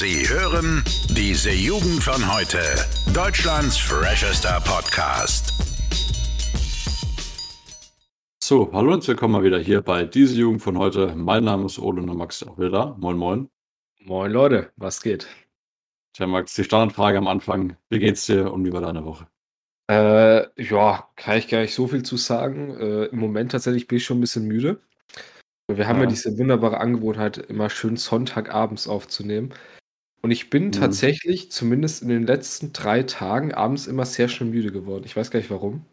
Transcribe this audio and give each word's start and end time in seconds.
Sie 0.00 0.26
hören 0.30 0.82
diese 1.10 1.50
Jugend 1.50 2.02
von 2.02 2.34
heute. 2.34 2.58
Deutschlands 3.12 3.76
freshester 3.76 4.58
Podcast. 4.64 5.52
So, 8.42 8.70
hallo 8.72 8.94
und 8.94 9.06
willkommen 9.06 9.34
mal 9.34 9.42
wieder 9.42 9.58
hier 9.58 9.82
bei 9.82 10.06
diese 10.06 10.36
Jugend 10.36 10.62
von 10.62 10.78
heute. 10.78 11.14
Mein 11.14 11.44
Name 11.44 11.66
ist 11.66 11.78
Ole 11.78 12.00
und 12.00 12.16
Max 12.16 12.42
auch 12.42 12.56
wieder 12.56 12.70
da. 12.70 12.96
Moin, 12.98 13.18
moin. 13.18 13.50
Moin 13.98 14.32
Leute, 14.32 14.72
was 14.76 15.02
geht? 15.02 15.26
Tja, 16.14 16.26
Max, 16.26 16.54
die 16.54 16.64
Standardfrage 16.64 17.18
am 17.18 17.28
Anfang. 17.28 17.76
Wie 17.90 17.98
geht's 17.98 18.24
dir 18.24 18.50
und 18.50 18.64
wie 18.64 18.72
war 18.72 18.80
deine 18.80 19.04
Woche? 19.04 19.26
Äh, 19.90 20.46
ja, 20.62 21.10
kann 21.16 21.36
ich 21.36 21.48
gar 21.48 21.60
nicht 21.60 21.74
so 21.74 21.86
viel 21.88 22.04
zu 22.04 22.16
sagen. 22.16 22.74
Äh, 22.80 23.04
Im 23.08 23.18
Moment 23.18 23.52
tatsächlich 23.52 23.86
bin 23.86 23.98
ich 23.98 24.06
schon 24.06 24.16
ein 24.16 24.22
bisschen 24.22 24.46
müde. 24.46 24.80
Wir 25.68 25.86
haben 25.86 25.98
ja, 25.98 26.04
Ja. 26.04 26.08
diese 26.08 26.38
wunderbare 26.38 26.80
Angewohnheit, 26.80 27.36
immer 27.36 27.68
schön 27.68 27.98
Sonntagabends 27.98 28.88
aufzunehmen. 28.88 29.52
Und 30.22 30.30
ich 30.30 30.50
bin 30.50 30.66
Mhm. 30.66 30.72
tatsächlich, 30.72 31.50
zumindest 31.50 32.02
in 32.02 32.08
den 32.08 32.26
letzten 32.26 32.72
drei 32.72 33.02
Tagen, 33.02 33.54
abends 33.54 33.86
immer 33.86 34.04
sehr 34.04 34.28
schnell 34.28 34.50
müde 34.50 34.70
geworden. 34.72 35.04
Ich 35.06 35.16
weiß 35.16 35.30
gar 35.30 35.38
nicht 35.40 35.50
warum. 35.50 35.84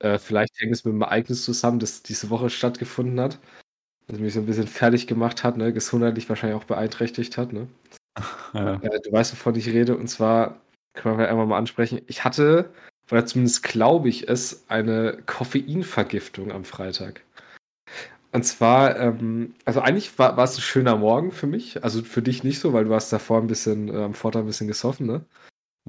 Äh, 0.00 0.18
vielleicht 0.18 0.58
hängt 0.58 0.72
es 0.72 0.84
mit 0.84 0.94
dem 0.94 1.02
Ereignis 1.02 1.44
zusammen, 1.44 1.78
das 1.78 2.02
diese 2.02 2.30
Woche 2.30 2.50
stattgefunden 2.50 3.20
hat, 3.20 3.38
das 4.08 4.18
mich 4.18 4.34
so 4.34 4.40
ein 4.40 4.46
bisschen 4.46 4.66
fertig 4.66 5.06
gemacht 5.06 5.44
hat, 5.44 5.56
ne? 5.58 5.72
gesundheitlich 5.72 6.28
wahrscheinlich 6.28 6.58
auch 6.60 6.64
beeinträchtigt 6.64 7.36
hat. 7.38 7.52
Ne? 7.52 7.68
Ja. 8.54 8.74
Äh, 8.82 9.00
du 9.00 9.12
weißt, 9.12 9.32
wovon 9.32 9.54
ich 9.54 9.68
rede, 9.68 9.96
und 9.96 10.08
zwar 10.08 10.60
können 10.94 11.18
wir 11.18 11.28
einmal 11.28 11.46
mal 11.46 11.58
ansprechen. 11.58 12.00
Ich 12.08 12.24
hatte, 12.24 12.70
oder 13.10 13.24
zumindest 13.24 13.62
glaube 13.62 14.08
ich 14.08 14.28
es, 14.28 14.64
eine 14.68 15.18
Koffeinvergiftung 15.26 16.50
am 16.50 16.64
Freitag. 16.64 17.22
Und 18.32 18.44
zwar, 18.44 18.98
ähm, 18.98 19.54
also 19.64 19.80
eigentlich 19.80 20.18
war, 20.18 20.36
war 20.36 20.44
es 20.44 20.56
ein 20.56 20.62
schöner 20.62 20.96
Morgen 20.96 21.32
für 21.32 21.46
mich, 21.46 21.82
also 21.82 22.02
für 22.02 22.22
dich 22.22 22.44
nicht 22.44 22.60
so, 22.60 22.72
weil 22.72 22.84
du 22.84 22.94
hast 22.94 23.12
davor 23.12 23.40
ein 23.40 23.48
bisschen, 23.48 23.88
äh, 23.88 24.04
am 24.04 24.14
Vortag 24.14 24.40
ein 24.40 24.46
bisschen 24.46 24.68
gesoffen, 24.68 25.06
ne? 25.06 25.24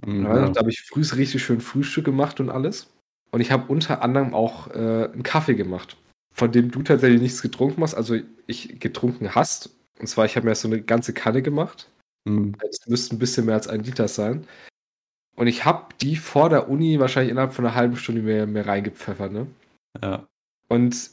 Mhm, 0.05 0.25
Ja, 0.25 0.49
da 0.49 0.59
habe 0.59 0.69
ich 0.69 0.81
früh 0.81 1.01
richtig 1.01 1.43
schön 1.43 1.61
Frühstück 1.61 2.05
gemacht 2.05 2.39
und 2.39 2.49
alles. 2.49 2.87
Und 3.31 3.41
ich 3.41 3.51
habe 3.51 3.71
unter 3.71 4.01
anderem 4.01 4.33
auch 4.33 4.67
äh, 4.71 5.09
einen 5.13 5.23
Kaffee 5.23 5.55
gemacht, 5.55 5.97
von 6.33 6.51
dem 6.51 6.71
du 6.71 6.81
tatsächlich 6.81 7.21
nichts 7.21 7.41
getrunken 7.41 7.81
hast, 7.83 7.93
also 7.93 8.17
ich 8.47 8.79
getrunken 8.79 9.35
hast. 9.35 9.69
Und 9.99 10.07
zwar, 10.07 10.25
ich 10.25 10.35
habe 10.35 10.47
mir 10.47 10.55
so 10.55 10.67
eine 10.67 10.81
ganze 10.81 11.13
Kanne 11.13 11.41
gemacht. 11.41 11.89
Mhm. 12.25 12.55
Es 12.69 12.87
müsste 12.87 13.15
ein 13.15 13.19
bisschen 13.19 13.45
mehr 13.45 13.55
als 13.55 13.67
ein 13.67 13.83
Liter 13.83 14.07
sein. 14.07 14.47
Und 15.35 15.47
ich 15.47 15.63
habe 15.63 15.93
die 16.01 16.15
vor 16.15 16.49
der 16.49 16.69
Uni 16.69 16.99
wahrscheinlich 16.99 17.31
innerhalb 17.31 17.53
von 17.53 17.65
einer 17.65 17.75
halben 17.75 17.95
Stunde 17.97 18.21
mir, 18.21 18.47
mir 18.47 18.65
reingepfeffert, 18.65 19.31
ne? 19.31 19.47
Ja. 20.01 20.27
Und 20.67 21.11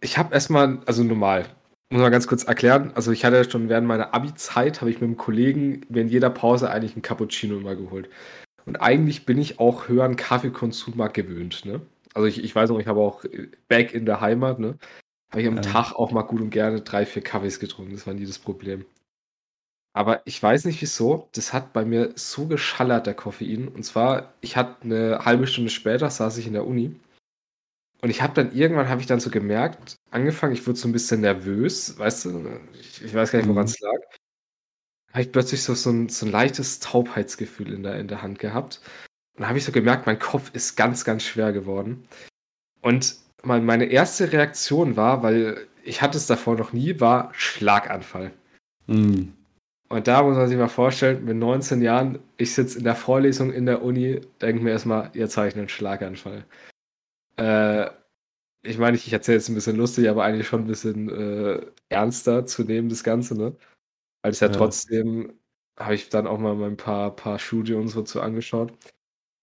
ich 0.00 0.18
habe 0.18 0.34
erstmal, 0.34 0.80
also 0.86 1.02
normal, 1.02 1.46
muss 1.90 2.02
mal 2.02 2.10
ganz 2.10 2.26
kurz 2.26 2.44
erklären, 2.44 2.92
also 2.94 3.12
ich 3.12 3.24
hatte 3.24 3.48
schon 3.48 3.68
während 3.68 3.86
meiner 3.86 4.12
Abi-Zeit, 4.12 4.80
habe 4.80 4.90
ich 4.90 4.96
mit 4.96 5.04
einem 5.04 5.16
Kollegen 5.16 5.82
in 5.84 6.08
jeder 6.08 6.30
Pause 6.30 6.70
eigentlich 6.70 6.94
einen 6.94 7.02
Cappuccino 7.02 7.56
immer 7.56 7.76
geholt. 7.76 8.08
Und 8.64 8.76
eigentlich 8.76 9.24
bin 9.26 9.38
ich 9.38 9.60
auch 9.60 9.88
höheren 9.88 10.16
Kaffeekonsum 10.16 10.94
gewöhnt, 11.12 11.64
ne? 11.64 11.80
Also 12.14 12.26
ich, 12.26 12.42
ich 12.42 12.54
weiß 12.54 12.70
noch, 12.70 12.80
ich 12.80 12.88
habe 12.88 13.00
auch 13.00 13.24
äh, 13.24 13.48
back 13.68 13.94
in 13.94 14.06
der 14.06 14.20
Heimat, 14.20 14.58
ne? 14.58 14.78
Habe 15.30 15.42
ich 15.42 15.48
am 15.48 15.56
Ja. 15.56 15.62
Tag 15.62 15.92
auch 15.92 16.10
mal 16.10 16.22
gut 16.22 16.40
und 16.40 16.50
gerne 16.50 16.80
drei, 16.80 17.06
vier 17.06 17.22
Kaffees 17.22 17.60
getrunken, 17.60 17.92
das 17.92 18.06
war 18.06 18.14
nie 18.14 18.26
das 18.26 18.38
Problem. 18.38 18.84
Aber 19.92 20.20
ich 20.26 20.42
weiß 20.42 20.66
nicht 20.66 20.82
wieso, 20.82 21.28
das 21.32 21.52
hat 21.52 21.72
bei 21.72 21.84
mir 21.84 22.12
so 22.16 22.46
geschallert, 22.46 23.06
der 23.06 23.14
Koffein. 23.14 23.68
Und 23.68 23.84
zwar, 23.84 24.34
ich 24.42 24.56
hatte 24.56 24.82
eine 24.82 25.24
halbe 25.24 25.46
Stunde 25.46 25.70
später, 25.70 26.10
saß 26.10 26.36
ich 26.36 26.46
in 26.46 26.52
der 26.52 26.66
Uni. 26.66 26.96
Und 28.02 28.10
ich 28.10 28.22
habe 28.22 28.34
dann 28.34 28.54
irgendwann, 28.54 28.88
habe 28.88 29.00
ich 29.00 29.06
dann 29.06 29.20
so 29.20 29.30
gemerkt, 29.30 29.96
angefangen, 30.10 30.52
ich 30.52 30.66
wurde 30.66 30.78
so 30.78 30.86
ein 30.88 30.92
bisschen 30.92 31.20
nervös, 31.22 31.98
weißt 31.98 32.26
du, 32.26 32.60
ich, 32.78 33.02
ich 33.04 33.14
weiß 33.14 33.32
gar 33.32 33.38
nicht, 33.38 33.48
woran 33.48 33.64
Mhm. 33.64 33.70
es 33.70 33.80
lag. 33.80 33.98
Habe 35.12 35.22
ich 35.22 35.32
plötzlich 35.32 35.62
so, 35.62 35.74
so, 35.74 35.90
ein, 35.90 36.08
so 36.08 36.26
ein 36.26 36.32
leichtes 36.32 36.78
Taubheitsgefühl 36.80 37.72
in 37.72 37.82
der, 37.82 37.98
in 37.98 38.08
der 38.08 38.22
Hand 38.22 38.38
gehabt. 38.38 38.80
Und 39.34 39.40
dann 39.40 39.48
habe 39.48 39.58
ich 39.58 39.64
so 39.64 39.72
gemerkt, 39.72 40.06
mein 40.06 40.18
Kopf 40.18 40.50
ist 40.54 40.76
ganz, 40.76 41.04
ganz 41.04 41.22
schwer 41.22 41.52
geworden. 41.52 42.06
Und 42.82 43.16
mein- 43.42 43.64
meine 43.64 43.86
erste 43.86 44.30
Reaktion 44.32 44.96
war, 44.96 45.22
weil 45.22 45.66
ich 45.84 46.02
hatte 46.02 46.18
es 46.18 46.26
davor 46.26 46.56
noch 46.56 46.72
nie, 46.72 47.00
war 47.00 47.30
Schlaganfall. 47.34 48.32
Mhm. 48.86 49.32
Und 49.88 50.06
da 50.08 50.22
muss 50.22 50.36
man 50.36 50.48
sich 50.48 50.58
mal 50.58 50.68
vorstellen, 50.68 51.24
mit 51.24 51.36
19 51.36 51.80
Jahren, 51.80 52.18
ich 52.36 52.52
sitze 52.54 52.78
in 52.78 52.84
der 52.84 52.96
Vorlesung 52.96 53.52
in 53.52 53.66
der 53.66 53.82
Uni, 53.82 54.20
denke 54.42 54.62
mir 54.62 54.70
erstmal, 54.70 55.10
jetzt 55.14 55.36
habe 55.36 55.48
ich 55.48 55.56
einen 55.56 55.68
Schlaganfall. 55.68 56.44
Äh, 57.36 57.90
ich 58.62 58.78
meine, 58.78 58.96
ich, 58.96 59.06
ich 59.06 59.12
erzähle 59.12 59.38
jetzt 59.38 59.48
ein 59.48 59.54
bisschen 59.54 59.76
lustig, 59.76 60.08
aber 60.10 60.24
eigentlich 60.24 60.48
schon 60.48 60.62
ein 60.62 60.66
bisschen 60.66 61.08
äh, 61.10 61.66
ernster 61.88 62.46
zu 62.46 62.64
nehmen, 62.64 62.88
das 62.88 63.04
Ganze, 63.04 63.36
ne? 63.36 63.56
Weil 64.22 64.32
es 64.32 64.40
ja 64.40 64.48
Ja. 64.48 64.52
trotzdem, 64.56 65.40
habe 65.78 65.94
ich 65.96 66.08
dann 66.10 66.26
auch 66.28 66.38
mal 66.38 66.60
ein 66.64 66.76
paar, 66.78 67.16
paar 67.16 67.38
Studien 67.40 67.80
und 67.80 67.88
so 67.88 68.02
zu 68.02 68.20
angeschaut. 68.22 68.72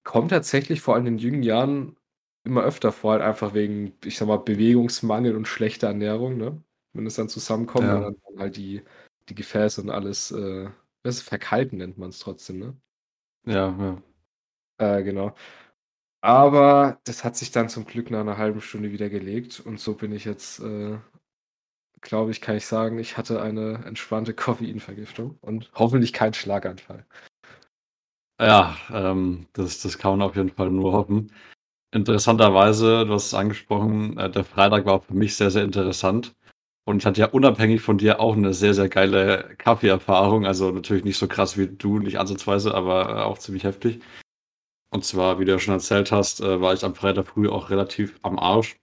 Kommt 0.06 0.32
tatsächlich 0.32 0.82
vor 0.82 0.96
allem 0.96 1.08
in 1.08 1.18
jungen 1.20 1.44
Jahren 1.44 1.98
immer 2.46 2.64
öfter 2.64 2.92
vor, 2.94 3.14
halt 3.14 3.22
einfach 3.24 3.54
wegen, 3.54 3.94
ich 4.06 4.18
sag 4.18 4.28
mal, 4.28 4.38
Bewegungsmangel 4.38 5.36
und 5.36 5.48
schlechter 5.48 5.88
Ernährung, 5.88 6.38
ne? 6.38 6.64
Wenn 6.94 7.06
es 7.08 7.16
dann 7.16 7.30
zusammenkommt, 7.30 7.90
Ja. 7.90 8.00
dann, 8.02 8.16
dann 8.28 8.40
halt 8.40 8.58
die, 8.58 8.84
die 9.30 9.36
Gefäße 9.36 9.82
und 9.82 9.90
alles, 9.92 10.32
äh, 10.32 10.70
das 11.04 11.18
ist 11.18 11.24
Verkalken 11.24 11.78
nennt 11.80 11.98
man 11.98 12.10
es 12.10 12.20
trotzdem, 12.20 12.60
ne? 12.60 12.78
Ja, 13.46 13.70
ja. 13.80 14.02
Äh, 14.78 15.04
genau. 15.04 15.36
Aber 16.24 17.00
das 17.04 17.26
hat 17.26 17.36
sich 17.36 17.52
dann 17.52 17.68
zum 17.68 17.84
Glück 17.84 18.10
nach 18.10 18.22
einer 18.22 18.38
halben 18.38 18.62
Stunde 18.62 18.94
wieder 18.94 19.10
gelegt 19.10 19.60
und 19.60 19.78
so 19.78 19.94
bin 19.94 20.14
ich 20.14 20.24
jetzt, 20.24 20.62
äh, 20.62 20.98
glaube 22.00 22.32
ich, 22.32 22.40
kann 22.40 22.56
ich 22.56 22.66
sagen, 22.66 22.98
ich 22.98 23.18
hatte 23.18 23.42
eine 23.42 23.84
entspannte 23.86 24.34
Koffeinvergiftung 24.34 25.38
und 25.42 25.70
hoffentlich 25.76 26.14
kein 26.14 26.34
Schlaganfall. 26.34 27.06
Ja, 28.42 28.78
ähm, 28.90 29.48
das, 29.52 29.82
das 29.82 29.98
kann 29.98 30.12
man 30.12 30.22
auf 30.22 30.38
jeden 30.38 30.50
Fall 30.50 30.72
nur 30.72 30.94
hoffen. 30.94 31.34
Interessanterweise, 31.94 33.06
du 33.06 33.14
hast 33.14 33.28
es 33.28 33.34
angesprochen, 33.34 34.18
äh, 34.18 34.32
der 34.32 34.46
Freitag 34.46 34.86
war 34.86 35.02
für 35.02 35.14
mich 35.14 35.36
sehr, 35.36 35.52
sehr 35.52 35.66
interessant. 35.66 36.34
Und 36.86 37.00
ich 37.00 37.06
hatte 37.06 37.20
ja 37.20 37.28
unabhängig 37.28 37.82
von 37.82 37.98
dir 37.98 38.22
auch 38.22 38.38
eine 38.38 38.54
sehr, 38.54 38.74
sehr 38.74 38.88
geile 38.88 39.56
Kaffeeerfahrung. 39.58 40.46
Also 40.46 40.72
natürlich 40.72 41.04
nicht 41.04 41.18
so 41.18 41.28
krass 41.28 41.58
wie 41.58 41.68
du, 41.68 42.00
nicht 42.00 42.18
ansatzweise, 42.18 42.74
aber 42.74 43.10
äh, 43.10 43.22
auch 43.24 43.40
ziemlich 43.40 43.66
heftig. 43.66 44.02
Und 44.94 45.04
zwar, 45.04 45.40
wie 45.40 45.46
du 45.46 45.52
ja 45.52 45.60
schon 45.60 45.74
erzählt 45.74 46.12
hast, 46.12 46.40
äh, 46.40 46.62
war 46.62 46.74
ich 46.74 46.84
am 46.84 46.94
Freitag 46.94 47.26
früh 47.28 47.50
auch 47.50 47.72
relativ 47.72 48.20
am 48.22 48.38
Arsch. 48.38 48.80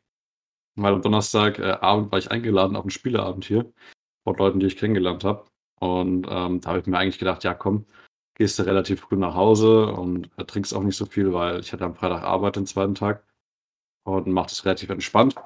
Weil 0.75 0.95
am 0.95 1.03
Donnerstagabend 1.03 2.09
äh, 2.09 2.13
war 2.13 2.19
ich 2.19 2.31
eingeladen 2.33 2.75
auf 2.77 2.83
einen 2.83 2.91
Spieleabend 2.91 3.45
hier 3.45 3.73
von 4.25 4.37
Leuten, 4.37 4.59
die 4.59 4.67
ich 4.67 4.77
kennengelernt 4.77 5.23
habe. 5.23 5.45
Und 5.79 6.27
ähm, 6.29 6.61
da 6.61 6.71
habe 6.71 6.81
ich 6.81 6.87
mir 6.87 6.99
eigentlich 6.99 7.21
gedacht, 7.21 7.45
ja 7.45 7.55
komm, 7.55 7.87
gehst 8.35 8.59
du 8.59 8.65
relativ 8.65 9.01
früh 9.03 9.17
nach 9.17 9.35
Hause 9.35 9.87
und 9.87 10.31
äh, 10.37 10.45
trinkst 10.45 10.75
auch 10.75 10.83
nicht 10.83 10.97
so 10.97 11.07
viel, 11.07 11.33
weil 11.33 11.61
ich 11.61 11.73
hatte 11.73 11.85
am 11.85 11.95
Freitag 11.95 12.23
Arbeit 12.23 12.57
den 12.57 12.67
zweiten 12.67 12.97
Tag 12.97 13.25
und 14.05 14.27
macht 14.29 14.51
es 14.51 14.65
relativ 14.65 14.91
entspannt. 14.91 15.37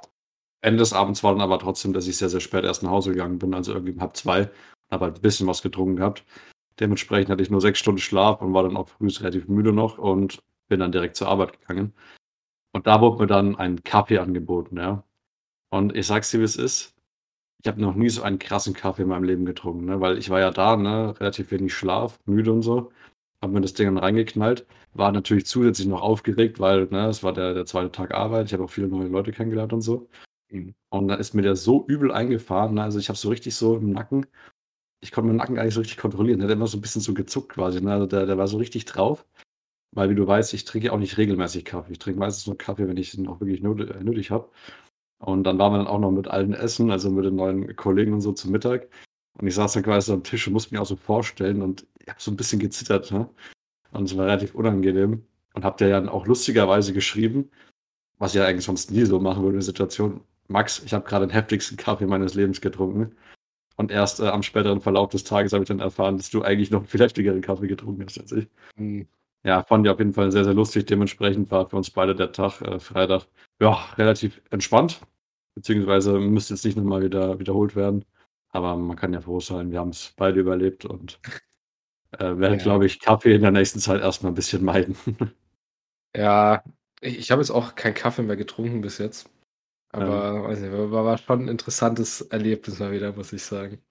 Ende 0.62 0.78
des 0.78 0.94
Abends 0.94 1.22
war 1.22 1.32
dann 1.32 1.42
aber 1.42 1.58
trotzdem, 1.58 1.92
dass 1.92 2.06
ich 2.06 2.16
sehr, 2.16 2.30
sehr 2.30 2.40
spät 2.40 2.64
erst 2.64 2.82
nach 2.82 2.90
Hause 2.90 3.10
gegangen 3.10 3.38
bin, 3.38 3.52
also 3.52 3.74
irgendwie 3.74 3.92
um 3.92 4.00
halb 4.00 4.16
zwei, 4.16 4.50
habe 4.90 5.04
halt 5.04 5.16
ein 5.16 5.22
bisschen 5.22 5.46
was 5.46 5.60
getrunken 5.60 5.96
gehabt. 5.96 6.24
Dementsprechend 6.80 7.30
hatte 7.30 7.42
ich 7.42 7.50
nur 7.50 7.60
sechs 7.60 7.80
Stunden 7.80 8.00
Schlaf 8.00 8.40
und 8.40 8.54
war 8.54 8.62
dann 8.62 8.78
auch 8.78 8.88
früh 8.88 9.08
relativ 9.08 9.46
müde 9.46 9.72
noch 9.72 9.98
und 9.98 10.42
bin 10.68 10.80
dann 10.80 10.92
direkt 10.92 11.16
zur 11.16 11.28
Arbeit 11.28 11.60
gegangen. 11.60 11.92
Und 12.72 12.86
da 12.86 13.00
wurde 13.00 13.22
mir 13.22 13.26
dann 13.26 13.56
ein 13.56 13.82
Kaffee 13.84 14.18
angeboten, 14.18 14.76
ja. 14.78 15.04
Und 15.70 15.96
ich 15.96 16.06
sag's 16.06 16.30
dir, 16.30 16.40
wie 16.40 16.44
es 16.44 16.56
ist. 16.56 16.94
Ich 17.62 17.68
habe 17.68 17.80
noch 17.80 17.94
nie 17.94 18.10
so 18.10 18.22
einen 18.22 18.38
krassen 18.38 18.74
Kaffee 18.74 19.02
in 19.02 19.08
meinem 19.08 19.24
Leben 19.24 19.46
getrunken, 19.46 19.86
ne? 19.86 20.00
weil 20.00 20.18
ich 20.18 20.30
war 20.30 20.40
ja 20.40 20.50
da, 20.50 20.76
ne? 20.76 21.18
relativ 21.18 21.50
wenig 21.50 21.74
Schlaf, 21.74 22.20
müde 22.26 22.52
und 22.52 22.62
so. 22.62 22.92
Habe 23.42 23.54
mir 23.54 23.60
das 23.60 23.74
Ding 23.74 23.86
dann 23.86 23.98
reingeknallt. 23.98 24.66
War 24.92 25.12
natürlich 25.12 25.46
zusätzlich 25.46 25.86
noch 25.86 26.02
aufgeregt, 26.02 26.60
weil 26.60 26.86
ne, 26.86 27.08
es 27.08 27.22
war 27.22 27.32
der, 27.32 27.54
der 27.54 27.66
zweite 27.66 27.90
Tag 27.90 28.14
Arbeit. 28.14 28.46
Ich 28.46 28.52
habe 28.52 28.64
auch 28.64 28.70
viele 28.70 28.88
neue 28.88 29.08
Leute 29.08 29.32
kennengelernt 29.32 29.72
und 29.72 29.80
so. 29.80 30.08
Mhm. 30.50 30.74
Und 30.90 31.08
dann 31.08 31.20
ist 31.20 31.34
mir 31.34 31.42
der 31.42 31.56
so 31.56 31.84
übel 31.86 32.12
eingefahren. 32.12 32.74
Ne? 32.74 32.82
Also 32.82 32.98
ich 32.98 33.08
habe 33.08 33.18
so 33.18 33.28
richtig 33.28 33.54
so 33.54 33.76
im 33.76 33.92
Nacken, 33.92 34.26
ich 35.00 35.12
konnte 35.12 35.28
meinen 35.28 35.36
Nacken 35.36 35.56
gar 35.56 35.64
nicht 35.64 35.74
so 35.74 35.80
richtig 35.80 35.98
kontrollieren. 35.98 36.40
Der 36.40 36.48
hat 36.48 36.54
immer 36.54 36.66
so 36.66 36.78
ein 36.78 36.80
bisschen 36.80 37.02
so 37.02 37.12
gezuckt 37.14 37.50
quasi. 37.50 37.80
Ne? 37.80 37.92
Also 37.92 38.06
der, 38.06 38.26
der 38.26 38.38
war 38.38 38.48
so 38.48 38.56
richtig 38.56 38.86
drauf. 38.86 39.26
Weil, 39.94 40.10
wie 40.10 40.14
du 40.16 40.26
weißt, 40.26 40.54
ich 40.54 40.64
trinke 40.64 40.92
auch 40.92 40.98
nicht 40.98 41.18
regelmäßig 41.18 41.64
Kaffee. 41.64 41.92
Ich 41.92 41.98
trinke 42.00 42.18
meistens 42.18 42.46
nur 42.46 42.58
Kaffee, 42.58 42.88
wenn 42.88 42.96
ich 42.96 43.16
ihn 43.16 43.28
auch 43.28 43.40
wirklich 43.40 43.62
nötig, 43.62 43.90
äh, 43.90 44.02
nötig 44.02 44.30
habe. 44.30 44.48
Und 45.18 45.44
dann 45.44 45.58
waren 45.58 45.72
wir 45.72 45.78
dann 45.78 45.86
auch 45.86 46.00
noch 46.00 46.10
mit 46.10 46.28
allen 46.28 46.52
essen, 46.52 46.90
also 46.90 47.10
mit 47.10 47.24
den 47.24 47.36
neuen 47.36 47.76
Kollegen 47.76 48.12
und 48.12 48.20
so 48.20 48.32
zum 48.32 48.52
Mittag. 48.52 48.88
Und 49.38 49.46
ich 49.46 49.54
saß 49.54 49.72
dann 49.74 49.84
quasi 49.84 50.12
am 50.12 50.22
Tisch 50.24 50.46
und 50.46 50.52
musste 50.52 50.74
mich 50.74 50.80
auch 50.80 50.86
so 50.86 50.96
vorstellen 50.96 51.62
und 51.62 51.86
ich 52.00 52.08
habe 52.08 52.20
so 52.20 52.30
ein 52.30 52.36
bisschen 52.36 52.58
gezittert. 52.60 53.10
Ne? 53.12 53.28
Und 53.92 54.04
es 54.04 54.16
war 54.16 54.26
relativ 54.26 54.54
unangenehm. 54.54 55.24
Und 55.54 55.64
habt 55.64 55.80
ihr 55.80 55.88
dann 55.88 56.08
auch 56.08 56.26
lustigerweise 56.26 56.92
geschrieben, 56.92 57.50
was 58.18 58.34
ich 58.34 58.38
ja 58.40 58.46
eigentlich 58.46 58.64
sonst 58.64 58.90
nie 58.90 59.04
so 59.04 59.20
machen 59.20 59.42
würde 59.42 59.54
in 59.54 59.60
der 59.60 59.62
Situation. 59.62 60.20
Max, 60.48 60.82
ich 60.84 60.92
habe 60.92 61.04
gerade 61.06 61.26
den 61.26 61.32
heftigsten 61.32 61.76
Kaffee 61.76 62.06
meines 62.06 62.34
Lebens 62.34 62.60
getrunken. 62.60 63.16
Und 63.76 63.90
erst 63.90 64.20
äh, 64.20 64.28
am 64.28 64.42
späteren 64.42 64.80
Verlauf 64.80 65.10
des 65.10 65.24
Tages 65.24 65.52
habe 65.52 65.64
ich 65.64 65.68
dann 65.68 65.80
erfahren, 65.80 66.16
dass 66.16 66.30
du 66.30 66.42
eigentlich 66.42 66.70
noch 66.70 66.80
einen 66.80 66.88
viel 66.88 67.00
heftigeren 67.00 67.40
Kaffee 67.40 67.68
getrunken 67.68 68.04
hast 68.04 68.18
als 68.20 68.32
ich. 68.32 68.48
Mhm. 68.76 69.06
Ja, 69.46 69.62
fand 69.62 69.86
ich 69.86 69.92
auf 69.92 69.98
jeden 69.98 70.14
Fall 70.14 70.32
sehr, 70.32 70.44
sehr 70.44 70.54
lustig. 70.54 70.86
Dementsprechend 70.86 71.50
war 71.50 71.68
für 71.68 71.76
uns 71.76 71.90
beide 71.90 72.14
der 72.14 72.32
Tag, 72.32 72.62
äh, 72.62 72.78
Freitag, 72.80 73.26
ja, 73.60 73.72
relativ 73.98 74.40
entspannt. 74.50 75.00
Beziehungsweise 75.54 76.18
müsste 76.18 76.54
jetzt 76.54 76.64
nicht 76.64 76.76
nochmal 76.78 77.02
wieder 77.02 77.38
wiederholt 77.38 77.76
werden. 77.76 78.04
Aber 78.50 78.74
man 78.76 78.96
kann 78.96 79.12
ja 79.12 79.20
froh 79.20 79.40
sein, 79.40 79.70
wir 79.70 79.80
haben 79.80 79.90
es 79.90 80.14
beide 80.16 80.40
überlebt 80.40 80.84
und 80.86 81.20
Äh, 82.12 82.38
werde, 82.38 82.56
Ja. 82.56 82.62
glaube 82.62 82.86
ich, 82.86 83.00
Kaffee 83.00 83.34
in 83.34 83.42
der 83.42 83.50
nächsten 83.52 83.80
Zeit 83.80 84.00
erstmal 84.02 84.32
ein 84.32 84.36
bisschen 84.36 84.64
meiden. 84.64 84.96
Ja, 86.16 86.62
ich 87.00 87.18
ich 87.18 87.30
habe 87.30 87.42
jetzt 87.42 87.50
auch 87.50 87.74
keinen 87.74 87.94
Kaffee 87.94 88.22
mehr 88.22 88.36
getrunken 88.36 88.80
bis 88.80 88.98
jetzt. 88.98 89.28
Aber 89.90 90.44
weiß 90.44 90.60
nicht, 90.60 90.72
war 90.72 90.90
war 91.04 91.18
schon 91.18 91.42
'n 91.46 91.48
interessantes 91.48 92.22
Erlebnis 92.22 92.78
mal 92.80 92.92
wieder, 92.92 93.12
muss 93.14 93.32
ich 93.32 93.42
sagen. 93.44 93.82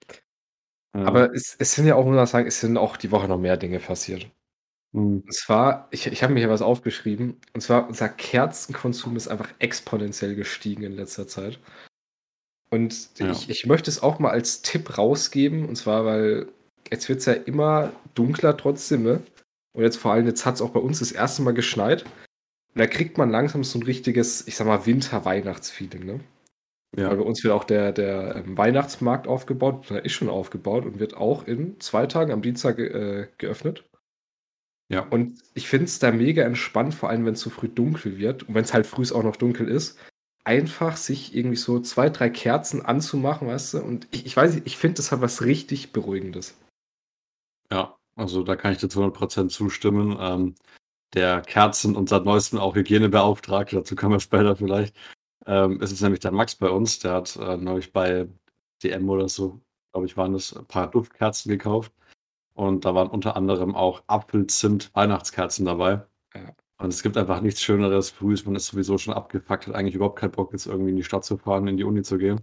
Ja. 0.94 1.06
Aber 1.06 1.32
es 1.34 1.56
es 1.58 1.74
sind 1.74 1.86
ja 1.86 1.94
auch 1.96 2.04
muss 2.04 2.14
man 2.16 2.26
sagen, 2.26 2.46
es 2.46 2.60
sind 2.60 2.76
auch 2.78 2.96
die 2.96 3.10
Woche 3.10 3.28
noch 3.28 3.38
mehr 3.38 3.56
Dinge 3.56 3.78
passiert. 3.80 4.30
Mhm. 4.94 5.24
Und 5.26 5.34
zwar, 5.34 5.88
ich 5.90 6.06
ich 6.06 6.22
habe 6.22 6.34
mir 6.34 6.40
hier 6.40 6.50
was 6.50 6.60
aufgeschrieben, 6.62 7.38
und 7.54 7.60
zwar 7.62 7.88
unser 7.88 8.08
Kerzenkonsum 8.10 9.16
ist 9.16 9.28
einfach 9.28 9.48
exponentiell 9.58 10.34
gestiegen 10.34 10.82
in 10.82 10.92
letzter 10.92 11.26
Zeit. 11.26 11.58
Und 12.70 13.08
Ja. 13.18 13.44
ich 13.44 13.48
ich 13.48 13.66
möchte 13.66 13.90
es 13.90 14.02
auch 14.02 14.18
mal 14.18 14.30
als 14.30 14.62
Tipp 14.62 14.98
rausgeben, 14.98 15.68
und 15.68 15.76
zwar, 15.76 16.04
weil 16.04 16.48
jetzt 16.90 17.08
wird's 17.08 17.26
ja 17.26 17.32
immer 17.34 17.92
dunkler 18.14 18.56
trotzdem, 18.56 19.02
ne? 19.02 19.20
Und 19.72 19.82
jetzt 19.82 19.96
vor 19.96 20.12
allem, 20.12 20.26
jetzt 20.26 20.46
hat's 20.46 20.60
auch 20.62 20.70
bei 20.70 20.80
uns 20.80 21.00
das 21.00 21.12
erste 21.12 21.42
Mal 21.42 21.54
geschneit. 21.54 22.04
Und 22.04 22.80
da 22.80 22.86
kriegt 22.86 23.18
man 23.18 23.30
langsam 23.30 23.64
so 23.64 23.78
'n 23.80 23.84
richtiges, 23.84 24.46
ich 24.48 24.56
sage 24.56 24.70
mal, 24.70 24.86
Winter-Weihnachts-Feeling, 24.86 26.06
ne? 26.06 26.20
Weil 27.04 27.16
bei 27.18 27.22
Ja. 27.22 27.24
uns 27.24 27.44
wird 27.44 27.54
auch 27.54 27.64
der 27.64 27.92
der, 27.92 28.36
ähm, 28.36 28.58
Weihnachtsmarkt 28.58 29.28
aufgebaut, 29.28 29.90
oder 29.90 30.04
ist 30.04 30.12
schon 30.14 30.30
aufgebaut 30.30 30.86
und 30.86 31.00
wird 31.00 31.16
auch 31.16 31.46
in 31.46 31.80
2 31.80 32.06
Tagen 32.06 32.32
am 32.32 32.42
Dienstag, 32.42 32.78
äh, 32.80 33.28
geöffnet. 33.38 33.84
Ja. 34.88 35.00
Und 35.00 35.40
ich 35.54 35.68
finde 35.68 35.86
es 35.86 35.98
da 35.98 36.10
mega 36.12 36.42
entspannt, 36.44 36.94
vor 36.94 37.08
allem 37.08 37.24
wenn's 37.24 37.40
so 37.40 37.50
früh 37.50 37.68
dunkel 37.68 38.18
wird 38.18 38.44
und 38.44 38.54
wenn's 38.54 38.74
halt 38.74 38.86
frühs 38.86 39.12
auch 39.12 39.22
noch 39.22 39.36
dunkel 39.36 39.68
ist, 39.68 39.98
einfach 40.44 40.96
sich 40.96 41.34
irgendwie 41.34 41.56
so 41.56 41.80
2, 41.80 42.10
3 42.10 42.30
Kerzen 42.30 42.84
anzumachen, 42.84 43.48
weißt 43.48 43.74
du? 43.74 43.78
Und 43.82 44.06
ich 44.10 44.26
ich 44.26 44.36
weiß 44.36 44.54
nicht, 44.54 44.66
ich 44.66 44.76
finde, 44.76 44.96
das 44.96 45.10
hat 45.10 45.22
was 45.22 45.42
richtig 45.42 45.92
Beruhigendes. 45.92 46.56
Ja, 47.72 47.96
also 48.14 48.42
da 48.42 48.56
kann 48.56 48.72
ich 48.72 48.78
dir 48.78 48.88
zu 48.88 49.00
100% 49.00 49.48
zustimmen. 49.48 50.16
Ähm, 50.20 50.54
der 51.14 51.42
Kerzen 51.42 51.96
und 51.96 52.08
seit 52.08 52.24
Neuestem 52.24 52.58
auch 52.58 52.74
Hygienebeauftragte, 52.74 53.76
dazu 53.76 53.96
kommen 53.96 54.14
wir 54.14 54.20
später 54.20 54.56
vielleicht, 54.56 54.96
ähm, 55.46 55.80
ist 55.80 55.92
es 55.92 56.00
nämlich 56.00 56.20
der 56.20 56.32
Max 56.32 56.56
bei 56.56 56.68
uns, 56.68 56.98
der 56.98 57.12
hat, 57.12 57.36
äh, 57.36 57.56
neulich 57.56 57.92
bei 57.92 58.28
DM 58.82 59.08
oder 59.08 59.28
so, 59.28 59.60
glaube 59.92 60.06
ich, 60.06 60.16
waren 60.16 60.32
das, 60.32 60.54
ein 60.56 60.66
paar 60.66 60.90
Duftkerzen 60.90 61.50
gekauft. 61.50 61.92
Und 62.56 62.84
da 62.84 62.94
waren 62.94 63.08
unter 63.08 63.36
anderem 63.36 63.74
auch 63.74 64.02
Apfel-Zimt-Weihnachtskerzen 64.06 65.66
dabei. 65.66 66.02
Ja. 66.34 66.54
Und 66.78 66.90
es 66.90 67.02
gibt 67.02 67.16
einfach 67.18 67.40
nichts 67.42 67.62
Schöneres 67.62 68.10
frühs, 68.10 68.46
man 68.46 68.56
ist 68.56 68.66
sowieso 68.68 68.98
schon 68.98 69.14
abgefuckt, 69.14 69.68
hat 69.68 69.74
eigentlich 69.76 69.94
überhaupt 69.96 70.18
keinen 70.20 70.32
Bock, 70.32 70.52
jetzt 70.52 70.66
irgendwie 70.66 70.90
in 70.90 70.96
die 70.96 71.04
Stadt 71.04 71.24
zu 71.24 71.38
fahren, 71.38 71.68
in 71.68 71.76
die 71.78 71.84
Uni 71.84 72.02
zu 72.02 72.18
gehen. 72.18 72.40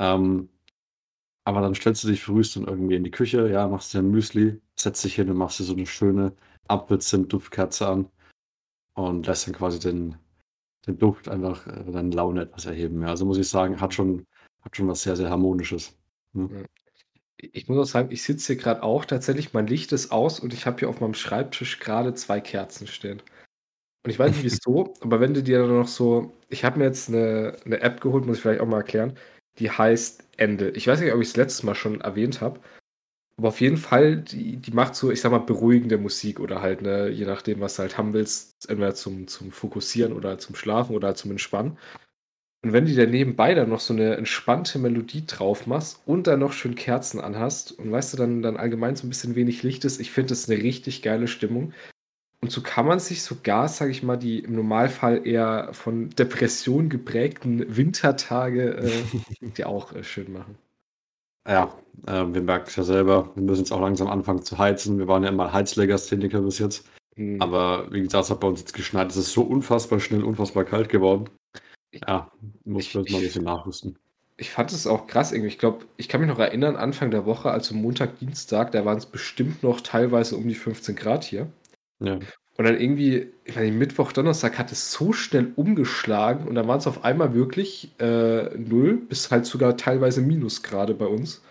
Ähm, 0.00 0.48
aber 1.44 1.62
dann 1.62 1.74
stellst 1.74 2.04
du 2.04 2.08
dich 2.08 2.22
frühs 2.24 2.54
dann 2.54 2.66
irgendwie 2.66 2.96
in 2.96 3.04
die 3.04 3.10
Küche, 3.12 3.48
ja, 3.50 3.68
machst 3.68 3.94
dir 3.94 4.00
'n 4.00 4.10
Müsli, 4.10 4.60
setzt 4.76 5.04
dich 5.04 5.16
hin 5.16 5.30
und 5.30 5.36
machst 5.38 5.60
dir 5.60 5.64
so 5.64 5.74
'ne 5.74 5.86
schöne 5.86 6.34
Apfel-Zimt-Duftkerze 6.68 7.88
an 7.88 8.08
und 8.94 9.26
lässt 9.26 9.46
dann 9.48 9.54
quasi 9.54 9.80
den 9.80 10.16
den 10.86 10.98
Duft 10.98 11.28
einfach, 11.28 11.66
äh, 11.68 11.84
deine 11.92 12.10
Laune 12.10 12.42
etwas 12.42 12.66
erheben. 12.66 13.02
Ja, 13.02 13.08
also 13.10 13.26
muss 13.26 13.38
ich 13.38 13.48
sagen, 13.48 13.80
hat 13.80 13.94
schon 13.94 14.26
hat 14.62 14.76
schon 14.76 14.88
was 14.88 15.02
sehr, 15.02 15.16
sehr 15.16 15.30
Harmonisches, 15.30 15.96
ne? 16.34 16.50
Ich 17.52 17.68
muss 17.68 17.78
auch 17.78 17.90
sagen, 17.90 18.10
ich 18.10 18.22
sitze 18.22 18.54
hier 18.54 18.62
grad 18.62 18.82
auch 18.82 19.04
tatsächlich, 19.04 19.52
mein 19.52 19.66
Licht 19.66 19.92
ist 19.92 20.12
aus 20.12 20.40
und 20.40 20.52
ich 20.52 20.66
habe 20.66 20.78
hier 20.78 20.88
auf 20.88 21.00
meinem 21.00 21.14
Schreibtisch 21.14 21.78
grade 21.80 22.14
2 22.14 22.40
Kerzen 22.40 22.86
stehen. 22.86 23.22
Und 24.04 24.10
ich 24.10 24.18
weiß 24.18 24.32
nicht 24.32 24.44
wieso, 24.44 24.94
aber 25.02 25.20
wenn 25.20 25.34
du 25.34 25.42
dir 25.42 25.60
dann 25.60 25.76
noch 25.78 25.88
so 25.88 26.32
ich 26.50 26.64
habe 26.64 26.78
mir 26.80 26.86
jetzt 26.86 27.10
'ne 27.10 27.56
'ne 27.66 27.80
App 27.82 28.00
geholt, 28.00 28.26
muss 28.26 28.38
ich 28.38 28.42
vielleicht 28.42 28.60
auch 28.62 28.66
mal 28.68 28.78
erklären, 28.78 29.16
die 29.58 29.70
heißt 29.70 30.24
Ende. 30.38 30.70
Ich 30.72 30.86
weiß 30.88 31.00
nicht, 31.00 31.12
ob 31.14 31.20
ich's 31.22 31.36
letztes 31.36 31.64
Mal 31.64 31.74
schon 31.76 32.00
erwähnt 32.02 32.40
habe, 32.42 32.60
aber 33.38 33.48
auf 33.48 33.60
jeden 33.62 33.78
Fall, 33.78 34.18
die 34.18 34.56
die 34.58 34.72
macht 34.72 34.94
so, 34.96 35.10
ich 35.12 35.20
sage 35.22 35.34
mal, 35.36 35.44
beruhigende 35.44 35.98
Musik 35.98 36.40
oder 36.40 36.62
halt, 36.62 36.82
ne, 36.82 37.08
je 37.10 37.26
nachdem, 37.26 37.60
was 37.60 37.76
du 37.76 37.82
halt 37.82 37.98
haben 37.98 38.12
willst, 38.14 38.52
entweder 38.68 38.94
zum 38.94 39.28
zum 39.28 39.52
Fokussieren 39.52 40.12
oder 40.14 40.38
zum 40.38 40.56
Schlafen 40.56 40.96
oder 40.96 41.14
zum 41.16 41.32
Entspannen. 41.32 41.78
Und 42.64 42.74
wenn 42.74 42.84
du 42.84 42.92
dir 42.92 43.06
nebenbei 43.06 43.54
dann 43.54 43.70
noch 43.70 43.80
so 43.80 43.94
'ne 43.94 44.16
entspannte 44.16 44.78
Melodie 44.78 45.24
drauf 45.26 45.66
machst 45.66 46.02
und 46.04 46.26
dann 46.26 46.40
noch 46.40 46.52
schön 46.52 46.74
Kerzen 46.74 47.18
anhast 47.18 47.72
und 47.78 47.90
weißt 47.90 48.12
du, 48.12 48.16
dann 48.18 48.42
dann 48.42 48.58
allgemein 48.58 48.96
so 48.96 49.06
'n 49.06 49.08
bisschen 49.08 49.34
wenig 49.34 49.62
Licht 49.62 49.84
ist, 49.86 49.98
ich 49.98 50.10
finde 50.10 50.30
das 50.30 50.46
'ne 50.46 50.56
richtig 50.56 51.00
geile 51.02 51.26
Stimmung. 51.26 51.72
Und 52.42 52.52
so 52.52 52.62
kann 52.62 52.86
man 52.86 53.00
sich 53.00 53.22
sogar, 53.22 53.68
sage 53.68 53.90
ich 53.92 54.02
mal, 54.02 54.16
die 54.18 54.40
im 54.40 54.54
Normalfall 54.56 55.26
eher 55.26 55.70
von 55.74 56.10
Depression 56.10 56.88
geprägten 56.90 57.76
Wintertage, 57.76 58.74
äh, 58.76 58.92
dir 59.58 59.68
auch, 59.68 59.92
äh, 59.94 60.04
schön 60.04 60.32
machen. 60.32 60.56
Ja, 61.48 61.74
ähm, 62.06 62.34
wir 62.34 62.42
merken's 62.42 62.76
ja 62.76 62.82
selber, 62.82 63.30
wir 63.34 63.42
müssen 63.42 63.60
jetzt 63.62 63.72
auch 63.72 63.80
langsam 63.80 64.08
anfangen 64.08 64.42
zu 64.42 64.58
heizen. 64.58 64.98
Wir 64.98 65.08
waren 65.08 65.22
ja 65.22 65.30
immer 65.30 65.52
Heizlegastheniker 65.52 66.40
bis 66.42 66.58
jetzt. 66.58 66.86
Mhm. 67.16 67.40
Aber 67.40 67.90
wie 67.92 68.02
gesagt, 68.02 68.24
es 68.24 68.30
hat 68.30 68.40
bei 68.40 68.48
uns 68.48 68.60
jetzt 68.60 68.74
geschneit. 68.74 69.10
Es 69.10 69.16
ist 69.16 69.32
so 69.32 69.42
unfassbar 69.42 70.00
schnell, 70.00 70.22
unfassbar 70.22 70.64
kalt 70.64 70.88
geworden. 70.90 71.30
Ja, 71.92 72.30
muss 72.64 72.86
Ich 72.86 72.90
vielleicht 72.90 73.10
mal 73.10 73.18
'n 73.18 73.22
ich 73.22 73.24
bisschen 73.24 73.44
nachrüsten. 73.44 73.98
ich 74.38 74.50
fand 74.50 74.72
es 74.72 74.86
auch 74.86 75.06
krass 75.06 75.32
irgendwie. 75.32 75.48
Ich 75.48 75.58
glaube, 75.58 75.86
ich 75.96 76.08
kann 76.08 76.20
mich 76.20 76.30
noch 76.30 76.38
erinnern, 76.38 76.76
Anfang 76.76 77.10
der 77.10 77.26
Woche, 77.26 77.50
also 77.50 77.74
Montag, 77.74 78.18
Dienstag, 78.18 78.72
da 78.72 78.84
waren's 78.84 79.06
bestimmt 79.06 79.62
noch 79.62 79.80
teilweise 79.82 80.36
um 80.36 80.48
die 80.48 80.54
15 80.54 80.96
Grad 80.96 81.24
hier. 81.24 81.48
Ja. 82.00 82.20
Und 82.56 82.64
dann 82.66 82.78
irgendwie, 82.78 83.28
ich 83.44 83.56
nicht, 83.56 83.74
Mittwoch, 83.74 84.12
Donnerstag 84.12 84.58
hat 84.58 84.70
es 84.72 84.92
so 84.92 85.12
schnell 85.12 85.52
umgeschlagen 85.56 86.46
und 86.46 86.54
dann 86.56 86.68
waren's 86.68 86.86
auf 86.86 87.04
einmal 87.04 87.32
wirklich, 87.34 87.90
äh, 88.00 88.50
0 88.58 88.96
bis 88.98 89.30
halt 89.30 89.46
sogar 89.46 89.76
teilweise 89.76 90.20
Minusgrade 90.20 90.94
bei 90.94 91.06
uns. 91.06 91.42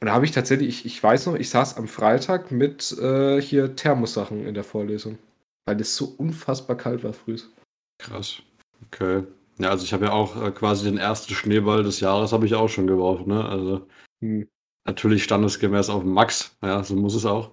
Und 0.00 0.06
da 0.08 0.14
habe 0.14 0.26
ich 0.26 0.32
tatsächlich 0.32 0.68
ich 0.70 0.86
ich 0.86 1.02
weiß 1.02 1.26
noch, 1.26 1.36
ich 1.36 1.50
saß 1.50 1.76
am 1.78 1.88
Freitag 1.88 2.50
mit, 2.52 2.92
äh, 3.00 3.40
hier 3.42 3.76
Thermossachen 3.76 4.46
in 4.46 4.54
der 4.54 4.64
Vorlesung, 4.64 5.18
weil 5.66 5.80
es 5.80 5.96
so 5.96 6.14
unfassbar 6.18 6.76
kalt 6.76 7.04
war 7.04 7.12
frühs. 7.14 7.50
Krass. 7.98 8.42
Okay. 8.86 9.26
Ja, 9.58 9.70
also 9.70 9.84
ich 9.84 9.92
habe 9.94 10.06
ja 10.06 10.12
auch, 10.12 10.36
äh, 10.42 10.50
quasi 10.52 10.84
den 10.84 10.98
ersten 10.98 11.32
Schneeball 11.34 11.82
des 11.82 12.00
Jahres 12.00 12.32
habe 12.32 12.44
ich 12.46 12.54
auch 12.54 12.68
schon 12.68 12.86
geworfen, 12.86 13.28
ne? 13.28 13.44
Also 13.48 13.86
Mhm. 14.20 14.48
natürlich 14.84 15.24
standesgemäß 15.24 15.88
aufm 15.90 16.10
Max, 16.12 16.56
ja, 16.62 16.82
so 16.84 16.94
muss 16.96 17.14
es 17.14 17.24
auch. 17.26 17.50